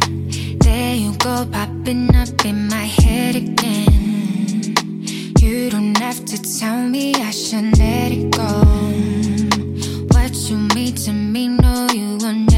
There 0.59 0.95
you 0.95 1.11
go, 1.17 1.45
popping 1.51 2.15
up 2.15 2.45
in 2.45 2.67
my 2.67 2.85
head 2.85 3.35
again. 3.35 4.75
You 5.39 5.69
don't 5.71 5.97
have 5.97 6.23
to 6.25 6.37
tell 6.59 6.87
me 6.87 7.15
I 7.15 7.31
should 7.31 7.77
let 7.77 8.11
it 8.11 8.29
go. 8.31 8.63
What 10.13 10.33
you 10.49 10.57
mean 10.75 10.95
to 11.05 11.11
me, 11.11 11.47
no, 11.49 11.87
you 11.91 12.17
will 12.17 12.52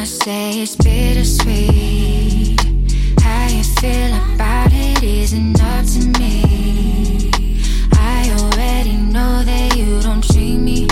must 0.00 0.22
say 0.22 0.62
it's 0.62 0.76
bittersweet. 0.76 2.58
How 3.20 3.48
you 3.48 3.62
feel 3.62 4.14
about 4.32 4.70
it 4.72 5.02
isn't 5.02 5.62
up 5.62 5.84
to 5.84 6.18
me. 6.18 7.30
I 7.92 8.34
already 8.38 8.96
know 8.96 9.42
that 9.44 9.76
you 9.76 10.00
don't 10.00 10.24
treat 10.24 10.56
me 10.56 10.86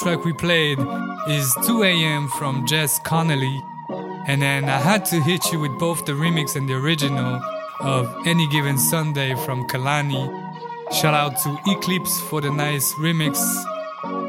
first 0.00 0.16
track 0.16 0.24
we 0.24 0.32
played 0.32 0.78
is 1.28 1.54
2 1.66 1.82
AM 1.84 2.28
from 2.28 2.66
Jess 2.66 2.98
Connolly, 3.00 3.62
and 4.26 4.40
then 4.40 4.64
I 4.64 4.78
had 4.78 5.04
to 5.06 5.20
hit 5.20 5.52
you 5.52 5.60
with 5.60 5.78
both 5.78 6.06
the 6.06 6.12
remix 6.12 6.56
and 6.56 6.68
the 6.68 6.74
original 6.74 7.40
of 7.80 8.14
Any 8.26 8.46
Given 8.48 8.78
Sunday 8.78 9.34
from 9.34 9.66
Kalani. 9.68 10.24
Shout 10.92 11.12
out 11.14 11.36
to 11.42 11.58
Eclipse 11.66 12.20
for 12.20 12.40
the 12.40 12.50
nice 12.50 12.94
remix, 12.94 13.38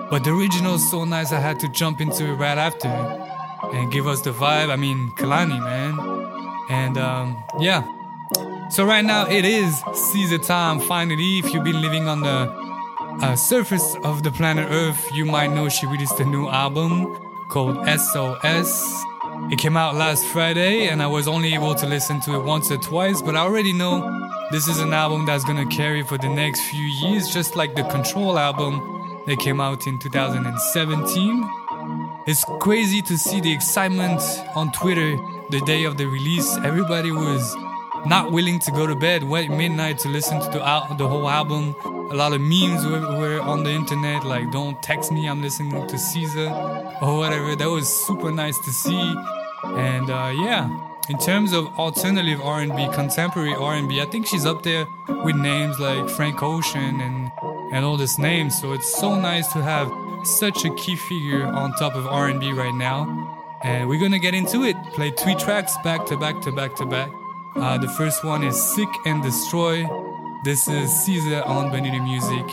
but 0.09 0.24
the 0.24 0.32
original 0.32 0.76
is 0.76 0.89
so 0.89 1.05
nice 1.05 1.32
I 1.32 1.39
had 1.39 1.59
to 1.61 1.69
jump 1.69 2.01
into 2.01 2.26
it 2.26 2.34
right 2.34 2.57
after 2.57 2.89
and 3.74 3.91
give 3.91 4.07
us 4.07 4.22
the 4.22 4.32
vibe. 4.32 4.69
I 4.69 4.76
mean, 4.76 5.11
Kalani, 5.11 5.59
man. 5.63 5.93
And 6.69 6.97
um, 6.97 7.43
yeah. 7.59 7.84
So 8.69 8.86
right 8.86 9.05
now 9.05 9.28
it 9.28 9.45
is 9.45 9.74
SZA 9.84 10.45
time 10.45 10.80
finally. 10.82 11.39
If 11.39 11.53
you've 11.53 11.63
been 11.63 11.82
living 11.82 12.07
on 12.07 12.22
the 12.22 12.61
uh, 13.22 13.36
surface 13.36 13.95
of 14.03 14.24
the 14.24 14.32
planet 14.32 14.68
Earth, 14.72 15.12
you 15.14 15.26
might 15.26 15.47
know 15.47 15.70
she 15.70 15.86
released 15.86 16.20
a 16.20 16.26
new 16.26 16.47
album 16.47 17.18
called 17.49 17.78
SOS. 17.88 19.03
It 19.51 19.57
came 19.59 19.76
out 19.76 19.95
last 19.95 20.26
Friday 20.26 20.88
and 20.88 21.01
I 21.01 21.07
was 21.07 21.28
only 21.28 21.53
able 21.53 21.76
to 21.76 21.86
listen 21.86 22.22
to 22.22 22.36
it 22.36 22.43
once 22.43 22.72
or 22.72 22.78
twice, 22.78 23.22
but 23.22 23.36
I 23.36 23.39
already 23.39 23.74
know 23.74 24.30
this 24.51 24.68
is 24.68 24.80
an 24.80 24.93
album 24.93 25.26
that's 25.26 25.43
gonna 25.43 25.66
carry 25.68 26.03
for 26.03 26.18
the 26.18 26.30
next 26.30 26.62
few 26.62 26.86
years, 26.86 27.34
just 27.34 27.55
like 27.55 27.76
the 27.76 27.84
Control 27.84 28.38
album 28.38 29.24
that 29.28 29.39
came 29.39 29.59
out 29.59 29.88
in 29.88 29.99
2017. 29.99 31.49
It's 32.28 32.45
crazy 32.59 33.01
to 33.03 33.18
see 33.18 33.41
the 33.41 33.51
excitement 33.51 34.22
on 34.55 34.72
Twitter 34.72 35.18
the 35.49 35.62
day 35.62 35.84
of 35.84 35.97
the 35.97 36.05
release. 36.05 36.55
Everybody 36.57 37.12
was 37.12 37.55
not 38.06 38.32
willing 38.32 38.60
to 38.60 38.72
go 38.72 38.88
to 38.88 38.95
bed, 38.95 39.24
wait 39.24 39.49
midnight 39.49 39.99
to 39.99 40.10
listen 40.10 40.39
to 40.39 40.49
the, 40.49 40.60
the 40.97 41.08
whole 41.08 41.30
album. 41.30 41.76
A 41.86 42.16
lot 42.16 42.34
of 42.34 42.41
memes 42.41 42.86
were, 42.86 42.99
were 43.18 43.39
on 43.41 43.64
the 43.64 43.72
internet, 43.72 44.26
like 44.26 44.52
"Don't 44.52 44.82
text 44.82 45.12
me, 45.12 45.28
I'm 45.28 45.41
listening 45.41 45.88
to 45.88 45.95
SZA" 45.95 47.02
or 47.02 47.18
whatever. 47.18 47.56
That 47.56 47.70
was 47.70 47.88
super 47.88 48.32
nice 48.32 48.58
to 48.60 48.72
see, 48.72 49.16
and 49.64 50.10
uh, 50.10 50.32
yeah. 50.34 50.88
In 51.10 51.18
terms 51.18 51.52
of 51.52 51.66
alternative 51.80 52.39
R&B, 52.39 52.88
contemporary 52.93 53.56
R&B, 53.56 53.99
I 53.99 54.06
think 54.06 54.28
she's 54.28 54.45
up 54.45 54.64
there 54.64 54.86
with 55.26 55.36
names 55.36 55.80
like 55.80 56.08
Frank 56.10 56.41
Ocean 56.41 57.02
and 57.02 57.32
and 57.74 57.84
all 57.84 57.97
these 57.97 58.20
names. 58.20 58.60
So 58.60 58.74
it's 58.74 58.93
so 58.99 59.20
nice 59.20 59.52
to 59.54 59.62
have 59.64 59.91
such 60.24 60.64
a 60.64 60.74
key 60.76 60.95
figure 60.95 61.45
on 61.45 61.74
top 61.74 61.95
of 61.95 62.06
R&B 62.06 62.54
right 62.54 62.74
now. 62.74 62.99
And 63.64 63.89
we're 63.89 63.99
gonna 63.99 64.20
get 64.20 64.34
into 64.34 64.64
it. 64.64 64.76
Play 64.93 65.12
three 65.12 65.36
tracks 65.36 65.76
back 65.84 66.06
to 66.08 66.18
back 66.18 66.41
to 66.41 66.52
back 66.52 66.76
to 66.76 66.86
back. 66.86 67.12
Uh, 67.56 67.78
the 67.78 67.88
first 67.88 68.24
one 68.24 68.43
is 68.43 68.56
Seek 68.56 68.89
and 69.06 69.22
Destroy. 69.22 69.86
This 70.43 70.68
is 70.68 70.89
SZA 70.89 71.45
on 71.45 71.70
Bonita 71.70 72.02
Music. 72.02 72.45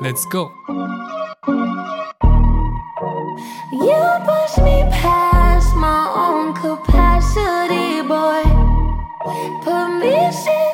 Let's 0.00 0.24
go. 0.24 0.50
You 3.72 4.00
push 4.24 4.58
me 4.64 4.82
past 4.90 5.76
my 5.76 6.08
own 6.16 6.54
capacity, 6.54 8.00
boy. 8.08 8.42
Permission 9.62 10.69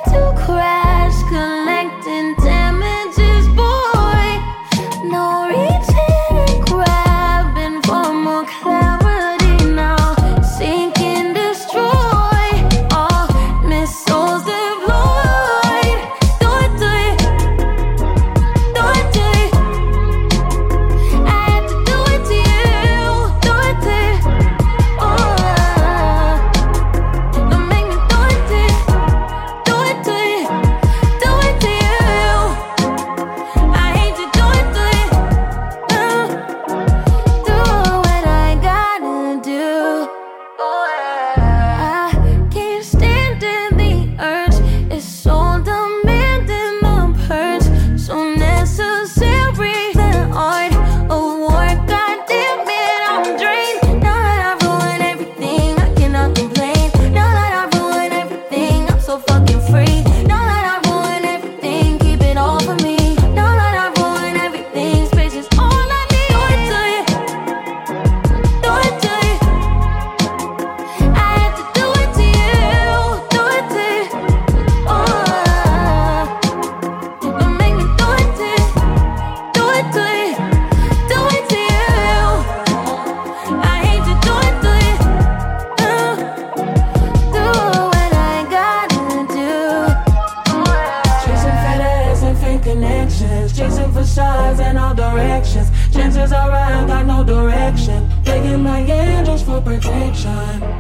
my 98.63 98.81
angels 98.81 99.43
for 99.43 99.61
protection. 99.61 100.76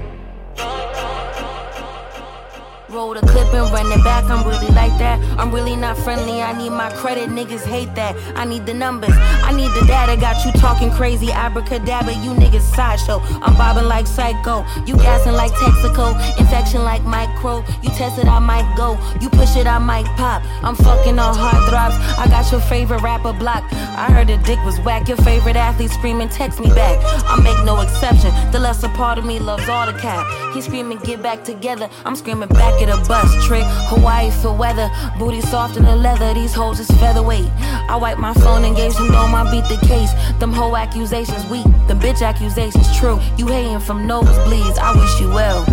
The 3.16 3.26
clip 3.26 3.52
and 3.54 3.72
run 3.72 3.90
it 3.90 4.02
back. 4.04 4.24
I'm 4.24 4.46
really 4.46 4.72
like 4.74 4.96
that. 4.98 5.20
I'm 5.38 5.52
really 5.52 5.76
not 5.76 5.96
friendly. 5.98 6.42
I 6.42 6.56
need 6.56 6.70
my 6.70 6.90
credit. 6.90 7.28
Niggas 7.30 7.64
hate 7.64 7.94
that. 7.94 8.14
I 8.36 8.44
need 8.44 8.66
the 8.66 8.74
numbers. 8.74 9.14
I 9.14 9.52
need 9.52 9.72
the 9.72 9.86
data. 9.86 10.20
Got 10.20 10.44
you 10.44 10.52
talking 10.52 10.90
crazy. 10.90 11.32
Abracadabra. 11.32 12.12
You 12.12 12.32
niggas 12.32 12.66
sideshow. 12.74 13.20
I'm 13.42 13.54
bobbing 13.56 13.88
like 13.88 14.06
psycho. 14.06 14.64
You 14.86 14.96
gassing 14.96 15.32
like 15.32 15.52
Texaco. 15.52 16.14
Infection 16.38 16.84
like 16.84 17.02
micro. 17.04 17.64
You 17.82 17.90
test 17.90 18.18
it, 18.18 18.26
I 18.26 18.38
might 18.38 18.68
go. 18.76 18.98
You 19.20 19.30
push 19.30 19.56
it, 19.56 19.66
I 19.66 19.78
might 19.78 20.06
pop. 20.16 20.42
I'm 20.62 20.76
fucking 20.76 21.18
on 21.18 21.34
heart 21.34 21.68
throbs. 21.68 21.96
I 22.18 22.26
got 22.28 22.50
your 22.52 22.60
favorite 22.60 23.02
rapper 23.02 23.32
blocked. 23.32 23.72
I 23.72 24.10
heard 24.12 24.28
the 24.28 24.36
dick 24.38 24.62
was 24.64 24.78
whack. 24.80 25.08
Your 25.08 25.16
favorite 25.18 25.56
athlete 25.56 25.90
screaming, 25.90 26.28
text 26.28 26.60
me 26.60 26.68
back. 26.68 26.98
I 27.26 27.40
make 27.42 27.64
no 27.64 27.80
exception. 27.80 28.32
The 28.52 28.58
lesser 28.58 28.88
part 28.90 29.18
of 29.18 29.24
me 29.24 29.38
loves 29.38 29.68
all 29.68 29.86
the 29.86 29.98
cap. 29.98 30.26
He 30.54 30.60
screaming, 30.60 30.98
get 30.98 31.22
back 31.22 31.44
together. 31.44 31.88
I'm 32.04 32.16
screaming 32.16 32.48
back 32.48 32.80
at 32.82 32.88
a 32.88 33.05
bus 33.08 33.30
trick. 33.46 33.64
Hawaii 33.88 34.30
for 34.30 34.52
weather. 34.52 34.90
Booty 35.18 35.40
soft 35.40 35.76
in 35.76 35.84
the 35.84 35.96
leather. 35.96 36.34
These 36.34 36.54
hoes 36.54 36.80
is 36.80 36.90
featherweight. 36.98 37.50
I 37.88 37.96
wiped 37.96 38.20
my 38.20 38.34
phone 38.34 38.64
and 38.64 38.76
gave 38.76 38.92
some 38.92 39.10
dome. 39.10 39.34
I 39.34 39.50
beat 39.50 39.68
the 39.68 39.84
case. 39.86 40.12
Them 40.38 40.52
whole 40.52 40.76
accusations 40.76 41.44
weak. 41.46 41.64
Them 41.88 42.00
bitch 42.00 42.22
accusations 42.22 42.96
true. 42.98 43.18
You 43.36 43.46
hating 43.46 43.80
from 43.80 44.06
nosebleeds. 44.06 44.78
I 44.78 44.92
wish 44.98 45.20
you 45.20 45.28
well. 45.28 45.64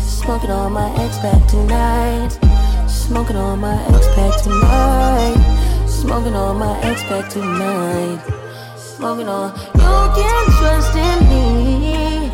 Smoking 0.00 0.50
on 0.50 0.72
my 0.72 0.90
ex 1.02 1.18
back 1.18 1.46
tonight. 1.48 2.30
Smoking 2.88 3.36
on 3.36 3.60
my 3.60 3.76
ex 3.94 4.06
back 4.16 4.42
tonight. 4.42 5.86
Smoking 5.86 6.34
on 6.34 6.58
my 6.58 6.78
ex 6.82 7.02
back 7.04 7.28
tonight. 7.30 8.20
Smoking 8.76 9.28
on. 9.28 9.54
You 9.74 9.98
can 10.16 10.46
trust 10.58 10.94
in 10.96 11.28
me. 11.28 12.30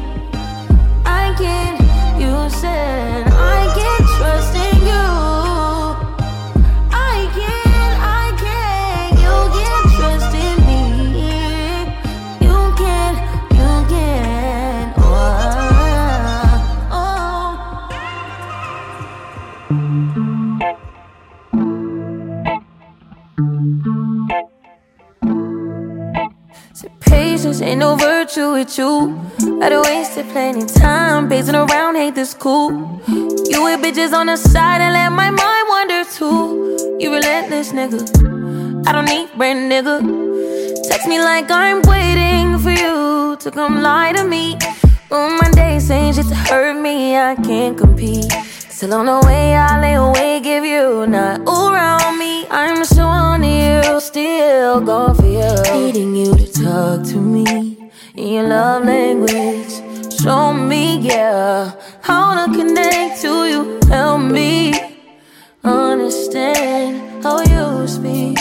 I 1.04 1.34
can. 1.38 1.74
You 2.20 2.48
said 2.48 3.26
I 3.28 3.72
can 3.74 4.03
patience 27.44 27.60
ain't 27.60 27.78
no 27.80 27.94
virtue 27.94 28.52
with 28.52 28.78
you. 28.78 29.20
I 29.60 29.68
done 29.68 29.82
wasted 29.82 30.26
plenty 30.30 30.64
time 30.64 31.28
pacing 31.28 31.54
around, 31.54 31.94
hate 31.96 32.14
this 32.14 32.32
cool. 32.32 32.70
You 33.06 33.64
with 33.64 33.80
bitches 33.82 34.14
on 34.14 34.26
the 34.26 34.36
side 34.36 34.80
and 34.80 34.94
let 34.94 35.10
my 35.12 35.30
mind 35.30 35.66
wander 35.68 36.04
too. 36.04 36.96
You 36.98 37.12
relentless 37.12 37.72
nigga. 37.72 38.00
I 38.86 38.92
don't 38.92 39.04
need 39.04 39.28
brand 39.36 39.70
nigga. 39.70 40.88
Text 40.88 41.06
me 41.06 41.18
like 41.18 41.50
I'm 41.50 41.82
waiting 41.82 42.58
for 42.58 42.70
you 42.70 43.36
to 43.36 43.50
come 43.50 43.82
lie 43.82 44.12
to 44.12 44.24
me. 44.24 44.56
On 45.10 45.38
my 45.38 45.50
days 45.50 45.86
saying 45.86 46.14
shit 46.14 46.26
to 46.28 46.34
hurt 46.34 46.80
me, 46.80 47.16
I 47.16 47.34
can't 47.34 47.76
compete. 47.76 48.32
Still 48.70 48.94
on 48.94 49.06
the 49.06 49.20
way, 49.26 49.54
I 49.54 49.80
lay 49.80 49.94
awake 49.94 50.44
give 50.44 50.64
you 50.64 51.06
not 51.06 51.40
around 51.40 52.18
me. 52.18 52.46
I'm 52.50 52.84
so 52.86 53.02
on 53.02 53.42
still 54.14 54.80
going 54.80 55.12
for 55.12 55.26
you. 55.26 55.52
Needing 55.74 56.14
you 56.14 56.36
to 56.36 56.46
talk 56.46 57.02
to 57.10 57.16
me 57.16 57.90
in 58.14 58.28
your 58.34 58.46
love 58.46 58.84
language. 58.84 59.72
Show 60.22 60.52
me, 60.52 60.98
yeah, 60.98 61.72
how 62.00 62.46
to 62.46 62.52
connect 62.56 63.20
to 63.22 63.32
you. 63.50 63.80
Help 63.88 64.20
me 64.20 64.72
understand 65.64 67.24
how 67.24 67.42
you 67.42 67.88
speak 67.88 68.38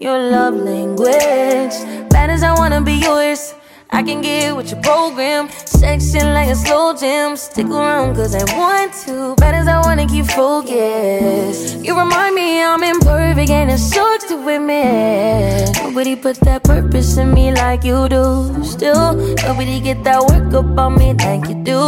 your 0.00 0.18
love 0.18 0.56
language. 0.56 1.76
Bad 2.10 2.28
as 2.28 2.42
I 2.42 2.52
wanna 2.52 2.82
be 2.82 2.96
yours. 3.00 3.54
I 3.96 4.02
can 4.02 4.20
get 4.20 4.54
with 4.54 4.70
your 4.70 4.82
program. 4.82 5.48
Section 5.64 6.34
like 6.34 6.50
a 6.50 6.54
slow 6.54 6.94
jam. 6.94 7.34
Stick 7.34 7.64
around 7.68 8.14
cause 8.14 8.34
I 8.34 8.44
want 8.54 8.92
to. 9.06 9.34
Bad 9.36 9.54
as 9.54 9.66
I 9.66 9.80
wanna 9.80 10.06
keep 10.06 10.26
focused. 10.26 11.82
You 11.82 11.98
remind 11.98 12.34
me 12.34 12.62
I'm 12.62 12.82
imperfect 12.82 13.48
and 13.48 13.70
it 13.70 13.78
sucks 13.78 14.24
to 14.24 14.36
admit. 14.48 15.74
Nobody 15.82 16.14
put 16.14 16.36
that 16.40 16.62
purpose 16.62 17.16
in 17.16 17.32
me 17.32 17.52
like 17.52 17.84
you 17.84 18.06
do. 18.10 18.62
Still, 18.62 19.16
nobody 19.46 19.80
get 19.80 20.04
that 20.04 20.20
work 20.28 20.52
up 20.52 20.78
on 20.78 20.98
me 20.98 21.14
like 21.14 21.48
you 21.48 21.54
do. 21.64 21.80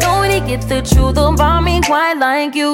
Nobody 0.00 0.40
get 0.48 0.62
the 0.62 0.80
truth 0.80 1.18
about 1.18 1.60
me 1.60 1.82
quite 1.82 2.14
like 2.14 2.54
you. 2.54 2.72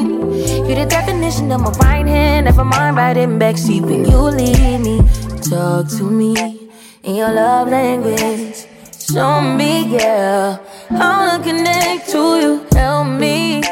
You're 0.66 0.78
the 0.78 0.86
definition 0.88 1.50
of 1.50 1.60
my 1.62 1.72
right 1.82 2.06
hand. 2.06 2.44
Never 2.44 2.64
mind 2.64 2.96
riding 2.96 3.40
backseat 3.40 3.82
when 3.82 4.04
you 4.04 4.18
leave 4.30 4.78
me. 4.78 5.02
Talk 5.42 5.88
to 5.98 6.04
me 6.04 6.61
in 7.02 7.16
your 7.16 7.32
love 7.32 7.68
language. 7.68 8.66
Show 8.98 9.40
me, 9.40 9.88
yeah, 9.88 10.58
how 10.88 11.36
to 11.36 11.42
connect 11.42 12.08
to 12.10 12.40
you. 12.40 12.66
Help 12.72 13.08
me 13.08 13.62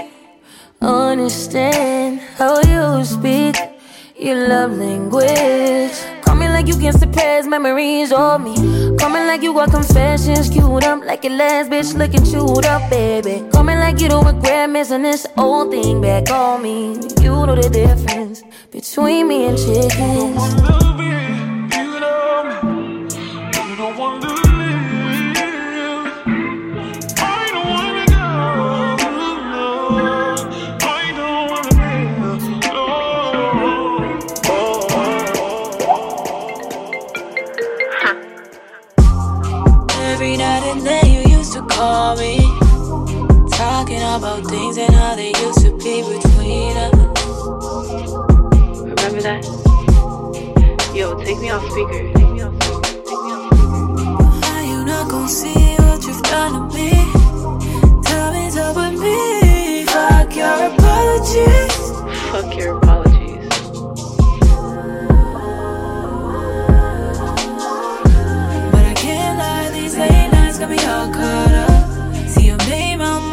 understand 0.81 2.21
how 2.37 2.61
you 2.63 3.05
speak 3.05 3.57
your 4.17 4.49
love 4.49 4.77
language. 4.77 5.93
Coming 6.23 6.51
like 6.51 6.67
you 6.67 6.77
can 6.77 6.93
suppress 6.93 7.47
memories 7.47 8.13
of 8.13 8.41
me. 8.43 8.55
Coming 8.99 9.27
like 9.27 9.43
you 9.43 9.53
got 9.55 9.71
confessions 9.71 10.49
queued 10.51 10.85
up 10.85 11.05
like 11.05 11.25
your 11.25 11.35
last 11.35 11.71
bitch 11.71 11.97
looking 11.97 12.25
chewed 12.25 12.67
up, 12.67 12.91
baby. 12.91 13.49
Coming 13.53 13.79
like 13.79 14.01
you 14.01 14.09
don't 14.09 14.27
regret 14.27 14.69
missing 14.71 15.03
this 15.03 15.27
old 15.37 15.71
thing 15.71 16.01
back 16.01 16.31
on 16.31 16.63
me. 16.63 16.95
You 17.21 17.47
know 17.47 17.55
the 17.55 17.69
difference 17.71 18.43
between 18.71 19.29
me 19.29 19.47
and 19.47 19.57
chickens. 19.57 21.30
Call 41.81 42.15
me. 42.17 42.37
Talking 43.57 44.03
about 44.17 44.45
things 44.53 44.77
and 44.77 44.95
how 44.95 45.15
they 45.15 45.33
used 45.45 45.63
to 45.65 45.71
be 45.83 45.95
between 46.13 46.77
us. 46.77 46.93
Remember 48.91 49.23
that? 49.29 49.43
Yo, 50.95 51.07
take 51.25 51.39
me 51.41 51.49
off 51.51 51.65
speaker. 51.71 52.03
Take 52.19 52.33
me 52.37 52.43
off 52.43 52.55
speaker. 52.63 53.37
Are 54.53 54.65
you 54.73 54.85
not 54.85 55.09
gonna 55.11 55.29
see 55.41 55.77
what 55.85 56.05
you've 56.07 56.23
done 56.35 56.53
to 56.53 56.77
me? 56.77 56.91
Tell 58.09 58.29
me 58.35 58.45
to 58.57 58.65
with 58.77 58.97
me. 59.05 59.87
Fuck 59.87 60.37
your 60.37 60.59
apologies. 60.71 61.77
Fuck 62.31 62.57
your 62.59 62.77
apologies. 62.77 62.90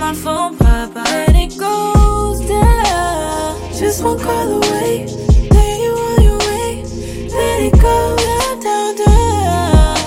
My 0.07 0.13
phone 0.13 0.57
pop 0.57 0.95
and 0.95 1.35
it 1.35 1.57
goes 1.59 2.39
down. 2.47 3.73
Just 3.73 4.01
one 4.01 4.17
call 4.17 4.53
away, 4.53 5.05
then 5.51 5.81
you 5.81 5.91
on 5.91 6.21
your 6.23 6.37
way. 6.47 6.83
Let 7.27 7.59
it 7.67 7.73
go 7.73 8.15
down, 8.15 8.59
down, 8.67 8.95
down. 8.95 9.97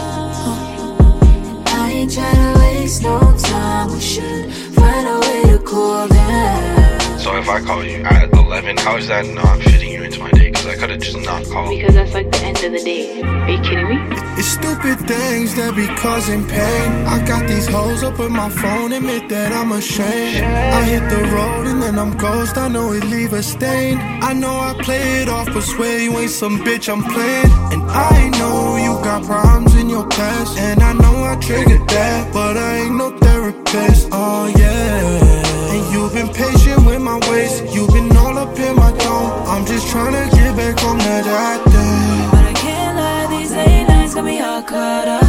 I 1.66 1.90
ain't 1.96 2.10
tryna 2.10 2.58
waste 2.60 3.02
no 3.02 3.36
time. 3.36 3.92
We 3.92 4.00
should 4.00 4.50
find 4.74 5.06
a 5.06 5.18
way 5.20 5.42
to 5.52 5.58
cool 5.66 6.08
down. 6.08 7.18
So 7.18 7.36
if 7.36 7.46
I 7.50 7.60
call 7.60 7.84
you 7.84 8.02
at 8.02 8.29
11, 8.50 8.78
how 8.78 8.96
is 8.96 9.06
that 9.06 9.24
not 9.28 9.62
fitting 9.62 9.92
you 9.92 10.02
into 10.02 10.18
my 10.18 10.30
day? 10.32 10.50
Because 10.50 10.66
I 10.66 10.74
could 10.74 10.90
have 10.90 10.98
just 10.98 11.16
not 11.18 11.44
called. 11.44 11.70
Because 11.70 11.94
that's 11.94 12.12
like 12.12 12.32
the 12.32 12.38
end 12.38 12.56
of 12.64 12.72
the 12.72 12.82
day. 12.82 13.22
Are 13.22 13.48
you 13.48 13.62
kidding 13.62 13.88
me? 13.88 13.96
It's 14.40 14.48
stupid 14.48 14.98
things 15.06 15.54
that 15.54 15.76
be 15.76 15.86
causing 15.94 16.44
pain. 16.48 16.88
I 17.06 17.24
got 17.24 17.46
these 17.46 17.68
hoes 17.68 18.02
up 18.02 18.18
with 18.18 18.32
my 18.32 18.48
phone, 18.48 18.90
admit 18.90 19.28
that 19.28 19.52
I'm 19.52 19.70
ashamed. 19.70 20.44
I 20.44 20.82
hit 20.82 21.08
the 21.08 21.22
road 21.30 21.68
and 21.68 21.80
then 21.80 21.96
I'm 21.96 22.16
ghost, 22.16 22.58
I 22.58 22.66
know 22.66 22.92
it 22.92 23.04
leave 23.04 23.34
a 23.34 23.42
stain. 23.44 23.98
I 24.20 24.32
know 24.32 24.58
I 24.58 24.74
play 24.82 25.22
it 25.22 25.28
off, 25.28 25.46
but 25.54 25.62
swear 25.62 26.00
you 26.00 26.18
ain't 26.18 26.30
some 26.32 26.58
bitch 26.64 26.92
I'm 26.92 27.04
playing. 27.04 27.52
And 27.70 27.88
I 27.88 28.30
know 28.30 28.76
you 28.84 29.00
got 29.04 29.22
problems 29.22 29.76
in 29.76 29.88
your 29.88 30.08
past, 30.08 30.58
and 30.58 30.82
I 30.82 30.92
know 30.94 31.22
I 31.22 31.36
triggered 31.36 31.88
that, 31.88 32.32
but 32.32 32.56
I 32.56 32.78
ain't 32.78 32.96
no 32.96 33.16
therapist. 33.16 34.08
Oh 34.10 34.52
yeah. 34.58 35.49
And 35.80 35.94
you've 35.94 36.12
been 36.12 36.28
patient 36.28 36.84
with 36.84 37.00
my 37.00 37.18
ways, 37.30 37.62
you've 37.74 37.90
been 37.90 38.14
all 38.14 38.36
up 38.36 38.58
in 38.58 38.76
my 38.76 38.92
dome. 38.98 39.32
I'm 39.48 39.64
just 39.64 39.88
trying 39.88 40.12
to 40.12 40.36
get 40.36 40.54
back 40.54 40.78
home 40.78 40.98
to 40.98 41.04
that 41.04 41.64
day. 41.64 42.28
But 42.30 42.44
I 42.44 42.52
can't 42.52 42.96
lie, 42.98 43.26
these 43.34 43.52
late 43.52 43.86
nights 43.88 44.14
got 44.14 44.24
me 44.24 44.40
all 44.40 44.62
caught 44.62 45.08
up. 45.08 45.24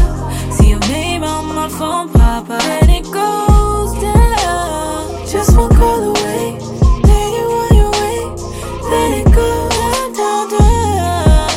See 0.51 0.71
your 0.71 0.79
name 0.79 1.23
on 1.23 1.55
my 1.55 1.69
phone 1.69 2.09
pop 2.09 2.49
up, 2.49 2.61
and 2.63 2.89
it 2.91 3.03
goes 3.03 3.93
down. 4.01 5.25
Just 5.25 5.55
one 5.55 5.73
call 5.73 6.03
away, 6.09 6.57
then 7.07 7.33
on 7.55 7.69
your 7.79 7.91
way. 8.01 8.19
Let 8.91 9.09
it 9.19 9.31
go 9.33 9.69
down, 9.69 10.13
down, 10.19 10.49
down. 10.49 11.47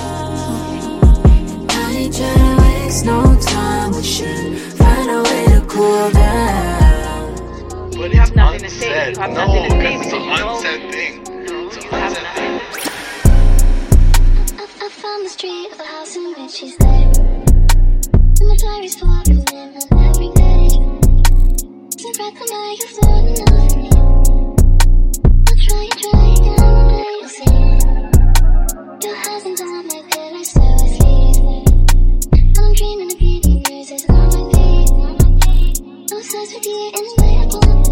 I 1.68 1.72
ain't 1.96 2.14
tryna 2.14 2.60
waste 2.60 3.04
no 3.04 3.34
time. 3.40 3.90
We 3.90 4.04
should 4.04 4.56
find 4.78 5.10
a 5.10 5.20
way 5.20 5.46
to 5.46 5.66
cool 5.66 6.10
down. 6.12 6.63
But 8.34 8.40
you 8.40 8.42
have 8.42 8.52
nothing 8.52 8.60
to 8.60 8.70
say. 8.70 9.10
You 9.10 9.20
have 9.20 9.30
no, 9.30 9.46
nothing 9.46 9.64
to 9.64 9.70
say 9.70 9.94
it's 9.94 10.06
because 10.06 10.12
an 10.12 10.22
you 10.22 10.28
know. 10.38 10.56
unsaid 10.56 10.92
thing. 10.92 11.14
No, 11.24 11.66
It's 11.66 11.76
you 11.76 11.90
have 11.90 12.12
nothing. 12.12 12.60
I 14.82 14.88
found 14.90 15.24
the 15.24 15.30
street 15.30 15.68
of 15.72 15.78
the 15.78 15.84
house 15.84 16.16
in 16.16 16.22
which 16.34 16.50
she's 16.50 16.76
there. 16.78 17.12
And 18.40 18.50
the 18.50 18.56
diary's 18.62 18.96
full 18.96 19.10
of 19.10 19.26
his 19.26 19.44
name 19.52 19.74
on 19.76 20.04
every 20.08 20.30
page. 20.34 20.74
So 22.00 22.08
breath 22.18 22.40
on 22.42 22.48
my 22.50 22.76
you're 22.78 22.88
floating 22.88 23.38
over 23.48 23.76
me. 23.78 23.90
I'll 25.48 25.58
try 25.66 25.82
and 25.84 25.98
try 26.02 26.24
again 26.34 26.60
one 26.64 26.88
day 26.88 27.12
you'll 27.20 27.28
see. 27.28 27.58
Your 29.06 29.16
hands 29.16 29.60
on 29.60 29.86
my 29.86 30.02
pillow 30.10 30.42
so 30.42 30.62
asleep. 30.62 31.36
And 32.32 32.58
I'm 32.58 32.72
dreaming 32.74 33.10
of 33.12 33.18
beauty 33.18 33.62
bruises 33.64 34.04
on 34.08 34.14
my 34.26 34.42
feet. 34.52 34.90
I'm 35.82 36.18
obsessed 36.18 36.54
with 36.54 36.66
you 36.66 36.92
in 36.94 37.04
a 37.04 37.22
way 37.22 37.32
I 37.38 37.46
can't 37.48 37.83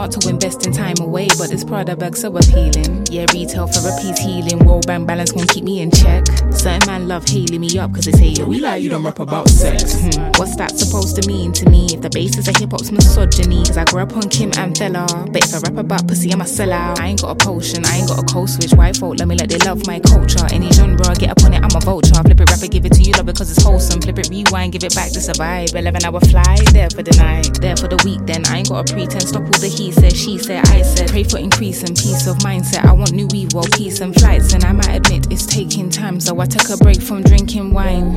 smart 0.00 0.12
to 0.18 0.28
invest 0.30 0.66
in 0.66 0.72
time 0.72 0.96
away, 1.00 1.28
but 1.36 1.50
this 1.50 1.62
Prada 1.62 1.94
bag 1.94 2.16
so 2.16 2.34
appealing. 2.34 3.06
Yeah, 3.10 3.26
retail 3.34 3.66
therapy's 3.66 4.18
healing. 4.18 4.64
World 4.64 4.86
bank 4.86 5.06
balance 5.06 5.32
gon' 5.32 5.46
keep 5.48 5.62
me 5.62 5.82
in 5.82 5.90
check. 5.90 6.24
Certain 6.60 6.86
man 6.86 7.08
love 7.08 7.26
hailing 7.26 7.62
me 7.62 7.78
up, 7.78 7.94
cause 7.94 8.04
they 8.04 8.12
say, 8.12 8.28
yeah, 8.36 8.44
we 8.44 8.60
like 8.60 8.82
you 8.82 8.90
don't 8.90 9.02
rap 9.02 9.18
about 9.18 9.48
sex. 9.48 9.96
Hmm. 9.96 10.28
What's 10.36 10.56
that 10.56 10.76
supposed 10.76 11.16
to 11.16 11.26
mean 11.26 11.52
to 11.52 11.64
me? 11.70 11.86
If 11.86 12.02
the 12.02 12.10
basis 12.10 12.48
of 12.48 12.56
hip 12.56 12.72
hop's 12.72 12.92
misogyny, 12.92 13.64
cause 13.64 13.78
I 13.78 13.84
grew 13.86 14.02
up 14.02 14.14
on 14.14 14.28
Kim 14.28 14.52
and 14.58 14.76
Fella. 14.76 15.08
But 15.32 15.40
if 15.42 15.54
I 15.54 15.58
rap 15.64 15.78
about 15.78 16.06
pussy, 16.06 16.30
I'm 16.30 16.42
a 16.42 16.44
sellout. 16.44 17.00
I 17.00 17.08
ain't 17.08 17.22
got 17.22 17.32
a 17.32 17.34
potion, 17.34 17.86
I 17.86 18.04
ain't 18.04 18.08
got 18.08 18.20
a 18.20 18.26
code 18.28 18.50
switch. 18.50 18.74
White 18.74 18.98
folk, 18.98 19.18
let 19.18 19.26
me 19.26 19.36
let 19.36 19.48
they 19.48 19.56
love 19.64 19.86
my 19.86 20.00
culture. 20.00 20.44
Any 20.52 20.70
genre, 20.72 21.00
I 21.08 21.14
get 21.14 21.30
up 21.30 21.42
on 21.44 21.54
it, 21.54 21.64
I'm 21.64 21.72
a 21.72 21.80
vulture. 21.80 22.20
Flip 22.20 22.38
it, 22.38 22.50
rap 22.50 22.62
it, 22.62 22.70
give 22.70 22.84
it 22.84 22.92
to 22.92 23.02
you, 23.02 23.12
love 23.16 23.30
it, 23.30 23.36
cause 23.36 23.50
it's 23.50 23.64
wholesome. 23.64 24.02
Flip 24.02 24.18
it, 24.18 24.28
rewind, 24.28 24.72
give 24.72 24.84
it 24.84 24.94
back 24.94 25.08
to 25.16 25.20
survive. 25.20 25.72
11 25.72 26.04
hour 26.04 26.20
flight, 26.28 26.60
there 26.76 26.90
for 26.90 27.02
the 27.02 27.16
night, 27.16 27.56
there 27.64 27.76
for 27.76 27.88
the 27.88 27.96
week. 28.04 28.20
Then 28.28 28.44
I 28.52 28.58
ain't 28.58 28.68
got 28.68 28.84
a 28.84 28.92
pretense, 28.92 29.32
Stop 29.32 29.48
all 29.48 29.60
the 29.64 29.72
he 29.72 29.92
said, 29.92 30.14
she 30.14 30.36
said, 30.36 30.60
I 30.68 30.82
said. 30.82 31.08
Pray 31.08 31.24
for 31.24 31.38
increase 31.38 31.80
and 31.84 31.96
peace 31.96 32.26
of 32.26 32.36
mindset. 32.44 32.84
I 32.84 32.92
want 32.92 33.12
new 33.12 33.30
well, 33.54 33.64
peace 33.72 34.00
and 34.00 34.14
flights. 34.14 34.52
And 34.52 34.64
I 34.64 34.72
might 34.72 34.92
admit 35.00 35.32
it's 35.32 35.46
taking 35.46 35.88
time, 35.88 36.20
so 36.20 36.38
I 36.38 36.49
took 36.50 36.68
a 36.70 36.76
break 36.82 37.00
from 37.00 37.22
drinking 37.22 37.72
wine. 37.72 38.16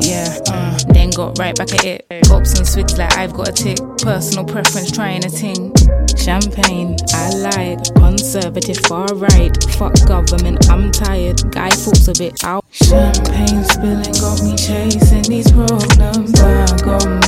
Yeah, 0.00 0.38
uh, 0.48 0.78
then 0.88 1.10
got 1.10 1.38
right 1.38 1.54
back 1.54 1.74
at 1.74 1.84
it. 1.84 2.06
Pops 2.24 2.56
and 2.56 2.66
swigs 2.66 2.96
like 2.96 3.12
I've 3.18 3.34
got 3.34 3.48
a 3.48 3.52
tick. 3.52 3.78
Personal 3.98 4.44
preference, 4.44 4.90
trying 4.90 5.24
a 5.24 5.28
ting. 5.28 5.74
Champagne, 6.16 6.96
I 7.12 7.30
like. 7.34 7.82
Conservative, 7.94 8.78
far 8.86 9.06
right. 9.14 9.52
Fuck 9.74 9.94
government, 10.06 10.70
I'm 10.70 10.90
tired. 10.90 11.42
Guy 11.50 11.70
thoughts 11.70 12.08
a 12.08 12.14
bit 12.14 12.42
out. 12.44 12.64
Champagne 12.70 13.64
spilling 13.64 14.14
got 14.20 14.42
me 14.42 14.56
chasing 14.56 15.22
these 15.22 15.50
problems. 15.52 16.40
I 16.40 16.66
got 16.84 17.19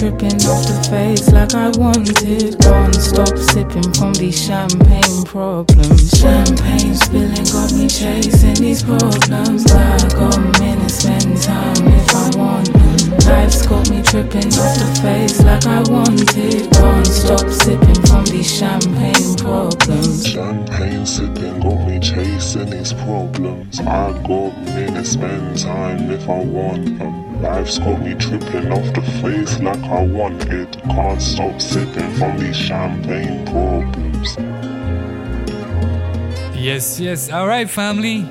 tripping 0.00 0.40
off 0.48 0.64
the 0.64 0.80
face 0.88 1.28
like 1.28 1.52
I 1.52 1.68
wanted. 1.76 2.56
Can't 2.56 2.94
stop 2.96 3.36
sipping 3.36 3.92
from 3.92 4.14
these 4.14 4.32
champagne 4.32 5.24
problems. 5.28 6.08
Champagne 6.16 6.94
spilling 6.94 7.44
got 7.52 7.68
me 7.76 7.84
chasing 7.86 8.54
these 8.64 8.82
problems. 8.82 9.68
I 9.68 10.00
got 10.16 10.40
minutes, 10.58 11.04
spend 11.04 11.36
time 11.42 11.84
if 11.84 12.14
I 12.16 12.30
want. 12.32 12.68
Mm. 12.72 13.28
Life's 13.28 13.66
got 13.66 13.90
me 13.90 14.00
tripping 14.00 14.48
off 14.56 14.72
the 14.80 14.88
face 15.04 15.44
like 15.44 15.66
I 15.66 15.84
wanted. 15.92 16.72
Can't 16.72 17.06
stop 17.06 17.46
sipping 17.50 18.00
from 18.08 18.24
these 18.24 18.48
champagne 18.48 19.36
problems. 19.36 20.26
Champagne 20.26 21.04
sipping 21.04 21.60
got 21.60 21.76
me 21.86 22.00
chasing 22.00 22.70
these 22.70 22.94
problems. 22.94 23.78
I 23.80 24.12
got 24.26 24.56
minutes, 24.64 25.10
spend 25.10 25.58
time 25.58 26.10
if 26.10 26.26
I 26.26 26.38
want. 26.38 27.02
Um, 27.02 27.29
life's 27.40 27.78
got 27.78 28.00
me 28.02 28.14
tripping 28.14 28.70
off 28.72 28.94
the 28.94 29.02
face 29.22 29.58
like 29.60 29.82
I 29.84 30.02
want 30.02 30.44
it. 30.50 30.80
Can't 30.82 31.22
stop 31.22 31.60
sipping 31.60 32.12
from 32.14 32.38
these 32.38 32.56
champagne 32.56 33.44
problems. 33.46 34.36
Yes, 36.56 37.00
yes. 37.00 37.30
Alright, 37.32 37.70
family. 37.70 38.28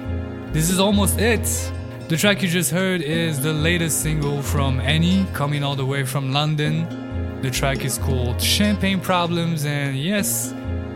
This 0.51 0.69
is 0.69 0.79
almost 0.79 1.19
it. 1.19 1.43
The 2.07 2.17
track 2.17 2.41
you 2.41 2.47
just 2.47 2.71
heard 2.71 3.01
is 3.01 3.39
the 3.41 3.53
latest 3.53 4.01
single 4.01 4.41
from 4.41 4.79
Annie, 4.79 5.25
coming 5.33 5.63
all 5.63 5.75
the 5.75 5.85
way 5.85 6.03
from 6.03 6.31
London. 6.31 6.87
The 7.41 7.49
track 7.49 7.85
is 7.85 7.97
called 7.97 8.41
Champagne 8.41 8.99
Problems, 8.99 9.65
and 9.65 9.97
yes, 9.97 10.53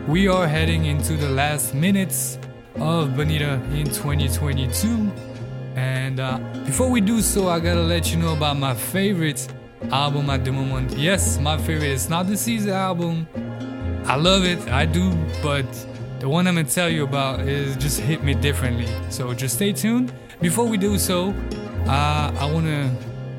we 0.08 0.28
are 0.28 0.48
heading 0.48 0.86
into 0.86 1.16
the 1.16 1.30
last 1.30 1.74
minutes 1.74 2.38
of 2.76 3.16
Bonita 3.16 3.54
in 3.72 3.86
2022. 3.86 5.33
And 5.76 6.20
uh, 6.20 6.38
before 6.66 6.90
we 6.90 7.02
do 7.02 7.22
so, 7.22 7.50
I 7.50 7.60
gotta 7.60 7.82
let 7.82 8.12
you 8.12 8.18
know 8.18 8.34
about 8.34 8.58
my 8.58 8.76
favorite 8.76 9.48
album 9.92 10.30
at 10.30 10.46
the 10.46 10.52
moment. 10.52 10.98
Yes, 10.98 11.40
my 11.40 11.58
favorite. 11.58 11.92
It's 11.92 12.10
not 12.10 12.28
the 12.28 12.34
SZA 12.34 12.72
album. 12.72 13.28
I 14.06 14.16
love 14.16 14.44
it, 14.46 14.60
I 14.70 14.86
do, 14.86 15.12
but 15.42 15.66
the 16.20 16.30
one 16.30 16.48
I'm 16.48 16.56
gonna 16.56 16.68
tell 16.68 16.90
you 16.90 17.04
about 17.04 17.42
is 17.42 17.76
just 17.78 18.00
hit 18.00 18.24
me 18.24 18.34
differently. 18.34 18.88
So 19.10 19.34
just 19.34 19.56
stay 19.56 19.74
tuned. 19.74 20.14
Before 20.42 20.66
we 20.66 20.78
do 20.78 20.98
so, 20.98 21.34
uh, 21.88 22.32
I 22.38 22.50
wanna 22.52 22.94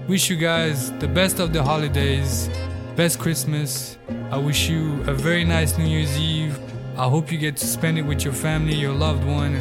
wish 0.08 0.28
you 0.28 0.36
guys 0.36 0.90
the 0.98 1.08
best 1.08 1.38
of 1.38 1.52
the 1.52 1.62
holidays, 1.62 2.48
best 2.96 3.18
Christmas. 3.18 3.98
I 4.30 4.38
wish 4.38 4.68
you 4.68 5.02
a 5.02 5.14
very 5.14 5.44
nice 5.44 5.78
New 5.78 5.86
Year's 5.86 6.18
Eve. 6.18 6.58
I 6.96 7.08
hope 7.08 7.30
you 7.30 7.38
get 7.38 7.56
to 7.58 7.66
spend 7.66 7.98
it 7.98 8.02
with 8.02 8.24
your 8.24 8.34
family, 8.34 8.74
your 8.74 8.92
loved 8.92 9.24
one, 9.24 9.60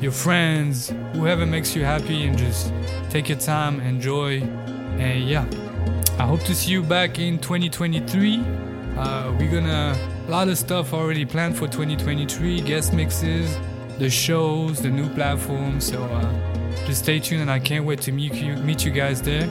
your 0.00 0.12
friends, 0.12 0.92
whoever 1.14 1.46
makes 1.46 1.74
you 1.74 1.84
happy, 1.84 2.24
and 2.26 2.36
just 2.38 2.72
take 3.10 3.28
your 3.28 3.38
time, 3.38 3.80
enjoy. 3.80 4.40
And 4.98 5.28
yeah, 5.28 5.46
I 6.18 6.26
hope 6.26 6.42
to 6.44 6.54
see 6.54 6.72
you 6.72 6.82
back 6.82 7.18
in 7.18 7.38
2023. 7.38 8.42
Uh, 8.96 9.32
we're 9.38 9.50
gonna 9.50 9.96
a 10.28 10.30
lot 10.30 10.48
of 10.48 10.58
stuff 10.58 10.92
already 10.92 11.24
planned 11.24 11.56
for 11.56 11.66
2023 11.66 12.60
guest 12.60 12.92
mixes 12.92 13.56
the 13.98 14.10
shows 14.10 14.82
the 14.82 14.90
new 14.90 15.08
platforms 15.14 15.86
so 15.86 16.04
uh, 16.04 16.86
just 16.86 17.02
stay 17.04 17.18
tuned 17.18 17.40
and 17.40 17.50
i 17.50 17.58
can't 17.58 17.86
wait 17.86 18.00
to 18.00 18.12
meet 18.12 18.34
you 18.34 18.54
meet 18.56 18.84
you 18.84 18.90
guys 18.90 19.22
there 19.22 19.48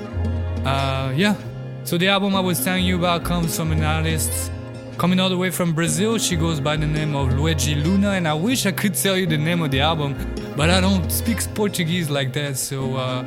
uh, 0.66 1.12
yeah 1.16 1.36
so 1.84 1.98
the 1.98 2.08
album 2.08 2.36
i 2.36 2.40
was 2.40 2.64
telling 2.64 2.86
you 2.86 2.96
about 2.96 3.24
comes 3.24 3.58
from 3.58 3.72
an 3.72 3.84
artist 3.84 4.52
coming 4.98 5.20
all 5.20 5.30
the 5.30 5.38
way 5.38 5.50
from 5.50 5.74
brazil 5.74 6.18
she 6.18 6.36
goes 6.36 6.60
by 6.60 6.76
the 6.76 6.88
name 6.88 7.16
of 7.16 7.30
luedji 7.30 7.82
luna 7.84 8.12
and 8.12 8.28
i 8.28 8.34
wish 8.34 8.66
i 8.66 8.72
could 8.72 8.96
tell 8.96 9.16
you 9.16 9.28
the 9.28 9.38
name 9.38 9.62
of 9.62 9.70
the 9.72 9.80
album 9.80 10.16
but 10.56 10.70
i 10.70 10.82
don't 10.82 11.12
speak 11.12 11.40
portuguese 11.54 12.10
like 12.10 12.34
that 12.34 12.58
so 12.58 12.96
uh, 12.96 13.24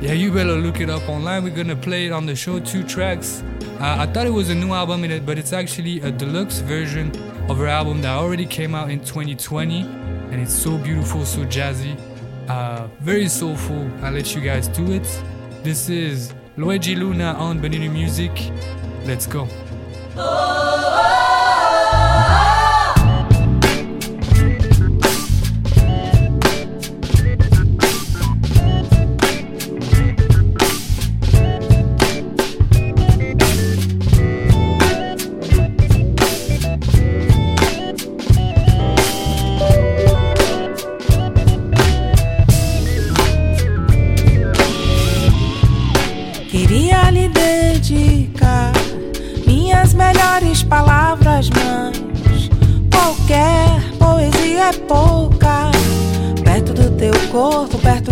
yeah 0.00 0.12
you 0.12 0.32
better 0.32 0.56
look 0.56 0.80
it 0.80 0.88
up 0.88 1.06
online 1.08 1.44
we're 1.44 1.54
gonna 1.54 1.76
play 1.76 2.06
it 2.06 2.12
on 2.12 2.24
the 2.24 2.34
show 2.34 2.58
two 2.58 2.82
tracks 2.82 3.42
uh, 3.82 3.96
I 3.98 4.06
thought 4.06 4.28
it 4.28 4.32
was 4.32 4.48
a 4.48 4.54
new 4.54 4.72
album, 4.72 5.02
but 5.26 5.38
it's 5.38 5.52
actually 5.52 6.00
a 6.02 6.12
deluxe 6.12 6.60
version 6.60 7.10
of 7.50 7.58
her 7.58 7.66
album 7.66 8.00
that 8.02 8.10
already 8.10 8.46
came 8.46 8.76
out 8.76 8.92
in 8.92 9.00
2020, 9.00 9.80
and 9.80 10.34
it's 10.34 10.52
so 10.52 10.78
beautiful, 10.78 11.26
so 11.26 11.40
jazzy, 11.46 11.98
uh, 12.48 12.86
very 13.00 13.26
soulful. 13.26 13.90
I'll 14.00 14.12
let 14.12 14.36
you 14.36 14.40
guys 14.40 14.68
do 14.68 14.92
it. 14.92 15.22
This 15.64 15.88
is 15.88 16.32
Luedji 16.56 16.96
Luna 16.96 17.34
on 17.34 17.60
Bonita 17.60 17.88
Music. 17.88 18.30
Let's 19.04 19.26
go. 19.26 19.48
Queria 20.14 20.61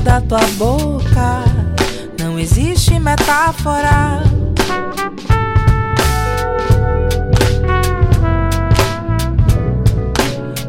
da 0.02 0.20
tua 0.20 0.46
boca, 0.56 1.44
não 2.18 2.38
existe 2.38 2.98
metáfora. 2.98 4.22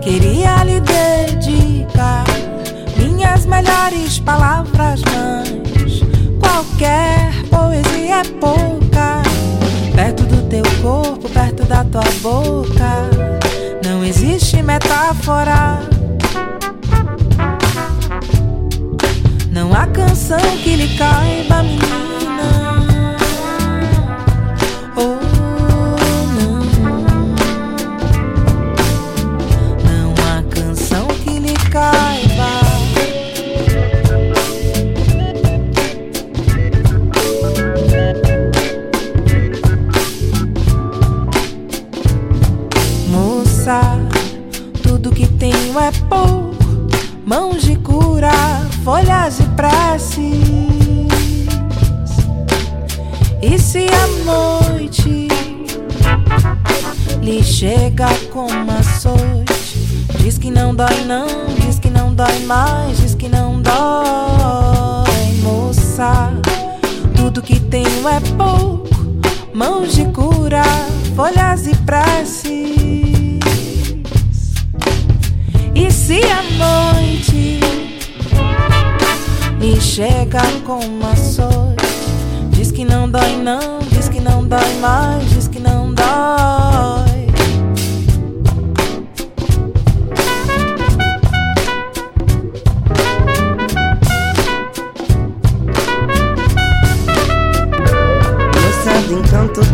Queria 0.01 0.63
lhe 0.63 0.81
dedicar 0.81 2.25
minhas 2.97 3.45
melhores 3.45 4.19
palavras, 4.19 5.01
mas 5.13 6.01
qualquer 6.39 7.31
poesia 7.49 8.17
é 8.17 8.23
pouca. 8.39 9.21
Perto 9.95 10.23
do 10.23 10.49
teu 10.49 10.63
corpo, 10.81 11.29
perto 11.29 11.63
da 11.65 11.83
tua 11.85 12.03
boca, 12.21 13.09
não 13.83 14.03
existe 14.03 14.61
metáfora. 14.61 15.80
A 19.81 19.87
canção 19.87 20.37
que 20.63 20.75
lhe 20.75 20.95
caiba, 20.95 21.63
menina. 21.63 22.10
diz 61.59 61.79
que 61.79 61.89
não 61.89 62.13
dói 62.13 62.39
mais, 62.45 62.97
diz 62.97 63.15
que 63.15 63.27
não 63.27 63.61
dói, 63.61 63.73
moça. 65.41 66.31
Tudo 67.15 67.41
que 67.41 67.59
tenho 67.59 68.07
é 68.07 68.19
pouco, 68.37 68.89
mãos 69.53 69.93
de 69.93 70.05
cura, 70.05 70.63
folhas 71.15 71.67
e 71.67 71.75
preces. 71.75 72.51
E 75.73 75.91
se 75.91 76.21
a 76.23 76.43
noite 76.57 77.59
me 79.59 79.79
chega 79.79 80.41
com 80.65 80.79
uma 80.79 81.15
sorte, 81.15 81.85
diz 82.49 82.71
que 82.71 82.83
não 82.83 83.09
dói 83.09 83.37
não, 83.37 83.79
diz 83.91 84.09
que 84.09 84.19
não 84.19 84.47
dói 84.47 84.73
mais, 84.81 85.29
diz 85.29 85.47
que 85.47 85.59
não 85.59 85.93
dói. 85.93 86.60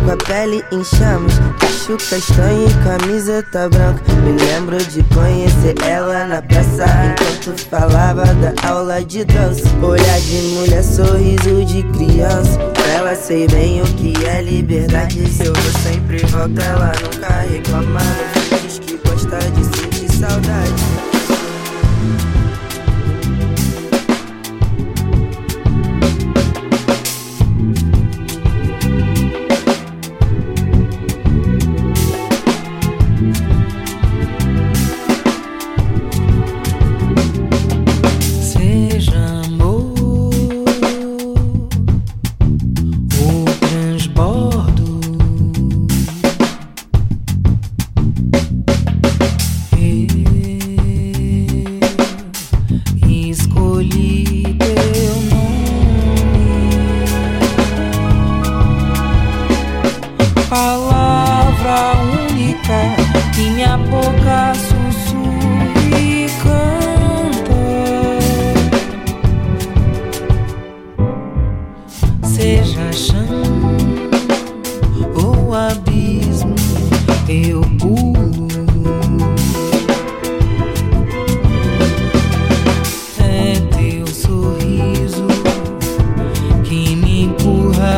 com 0.08 0.12
a 0.12 0.16
pele 0.16 0.64
em 0.72 0.82
chamas. 0.82 1.34
Cacho 1.60 1.98
castanho 1.98 2.66
tá 2.82 2.96
e 2.96 2.98
camiseta 2.98 3.48
tá 3.50 3.68
branca. 3.68 4.12
Me 4.24 4.32
lembro 4.32 4.78
de 4.78 5.02
conhecer 5.14 5.74
ela 5.86 6.26
na 6.26 6.40
praça 6.40 6.86
Enquanto 7.12 7.60
falava 7.68 8.24
da 8.34 8.54
aula 8.66 9.04
de 9.04 9.24
dança. 9.24 9.68
Olhar 9.82 10.20
de 10.20 10.36
mulher, 10.54 10.82
sorriso 10.82 11.64
de 11.66 11.82
criança. 11.92 12.58
Pra 12.72 12.88
Ela 12.88 13.14
sei 13.14 13.46
bem 13.48 13.82
o 13.82 13.84
que 13.84 14.14
é 14.24 14.40
liberdade. 14.40 15.28
Se 15.28 15.44
eu 15.44 15.52
vou 15.52 15.72
sempre 15.82 16.18
volto, 16.26 16.58
ela 16.58 16.92
nunca 17.02 17.40
reclama. 17.42 18.00
Diz 18.62 18.78
que 18.78 18.96
gosta 18.96 19.38
de 19.38 19.64
sentir 19.76 20.10
saudade. 20.10 21.17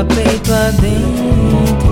peito 0.05 0.53
adentro. 0.53 1.90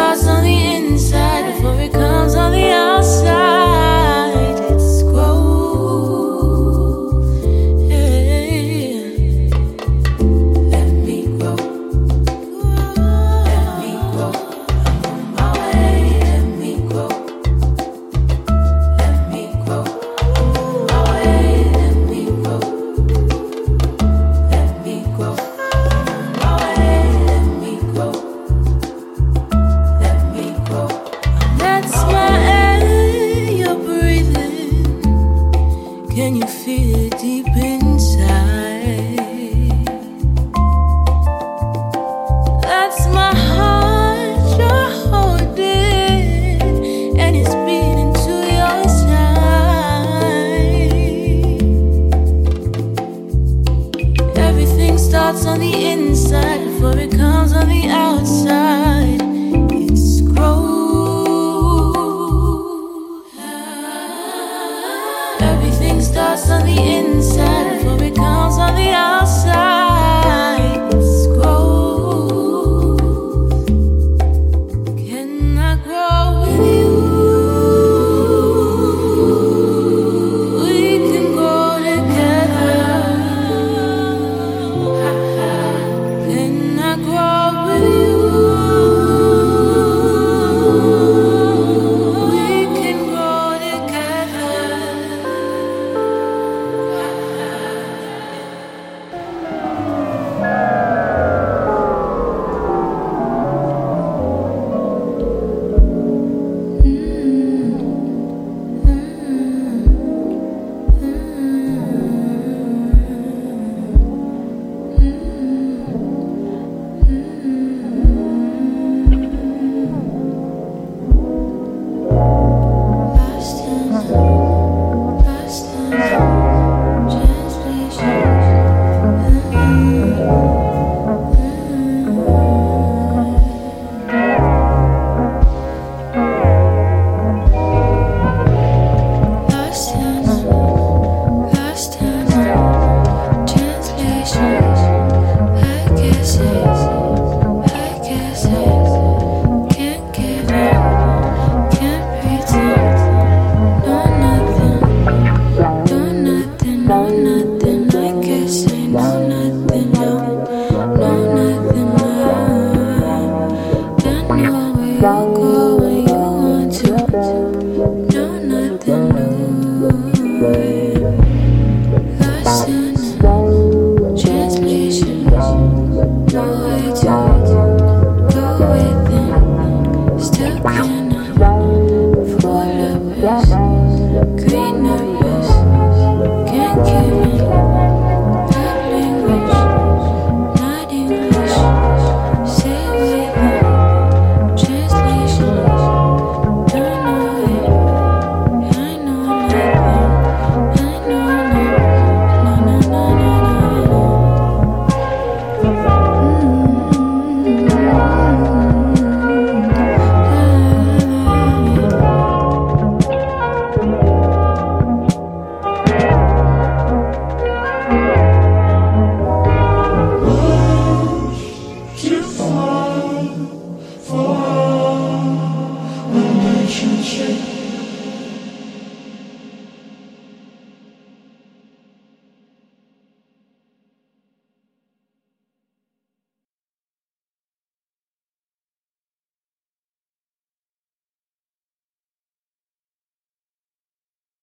stars 0.00 0.26
on 0.26 0.42
the 0.42 0.59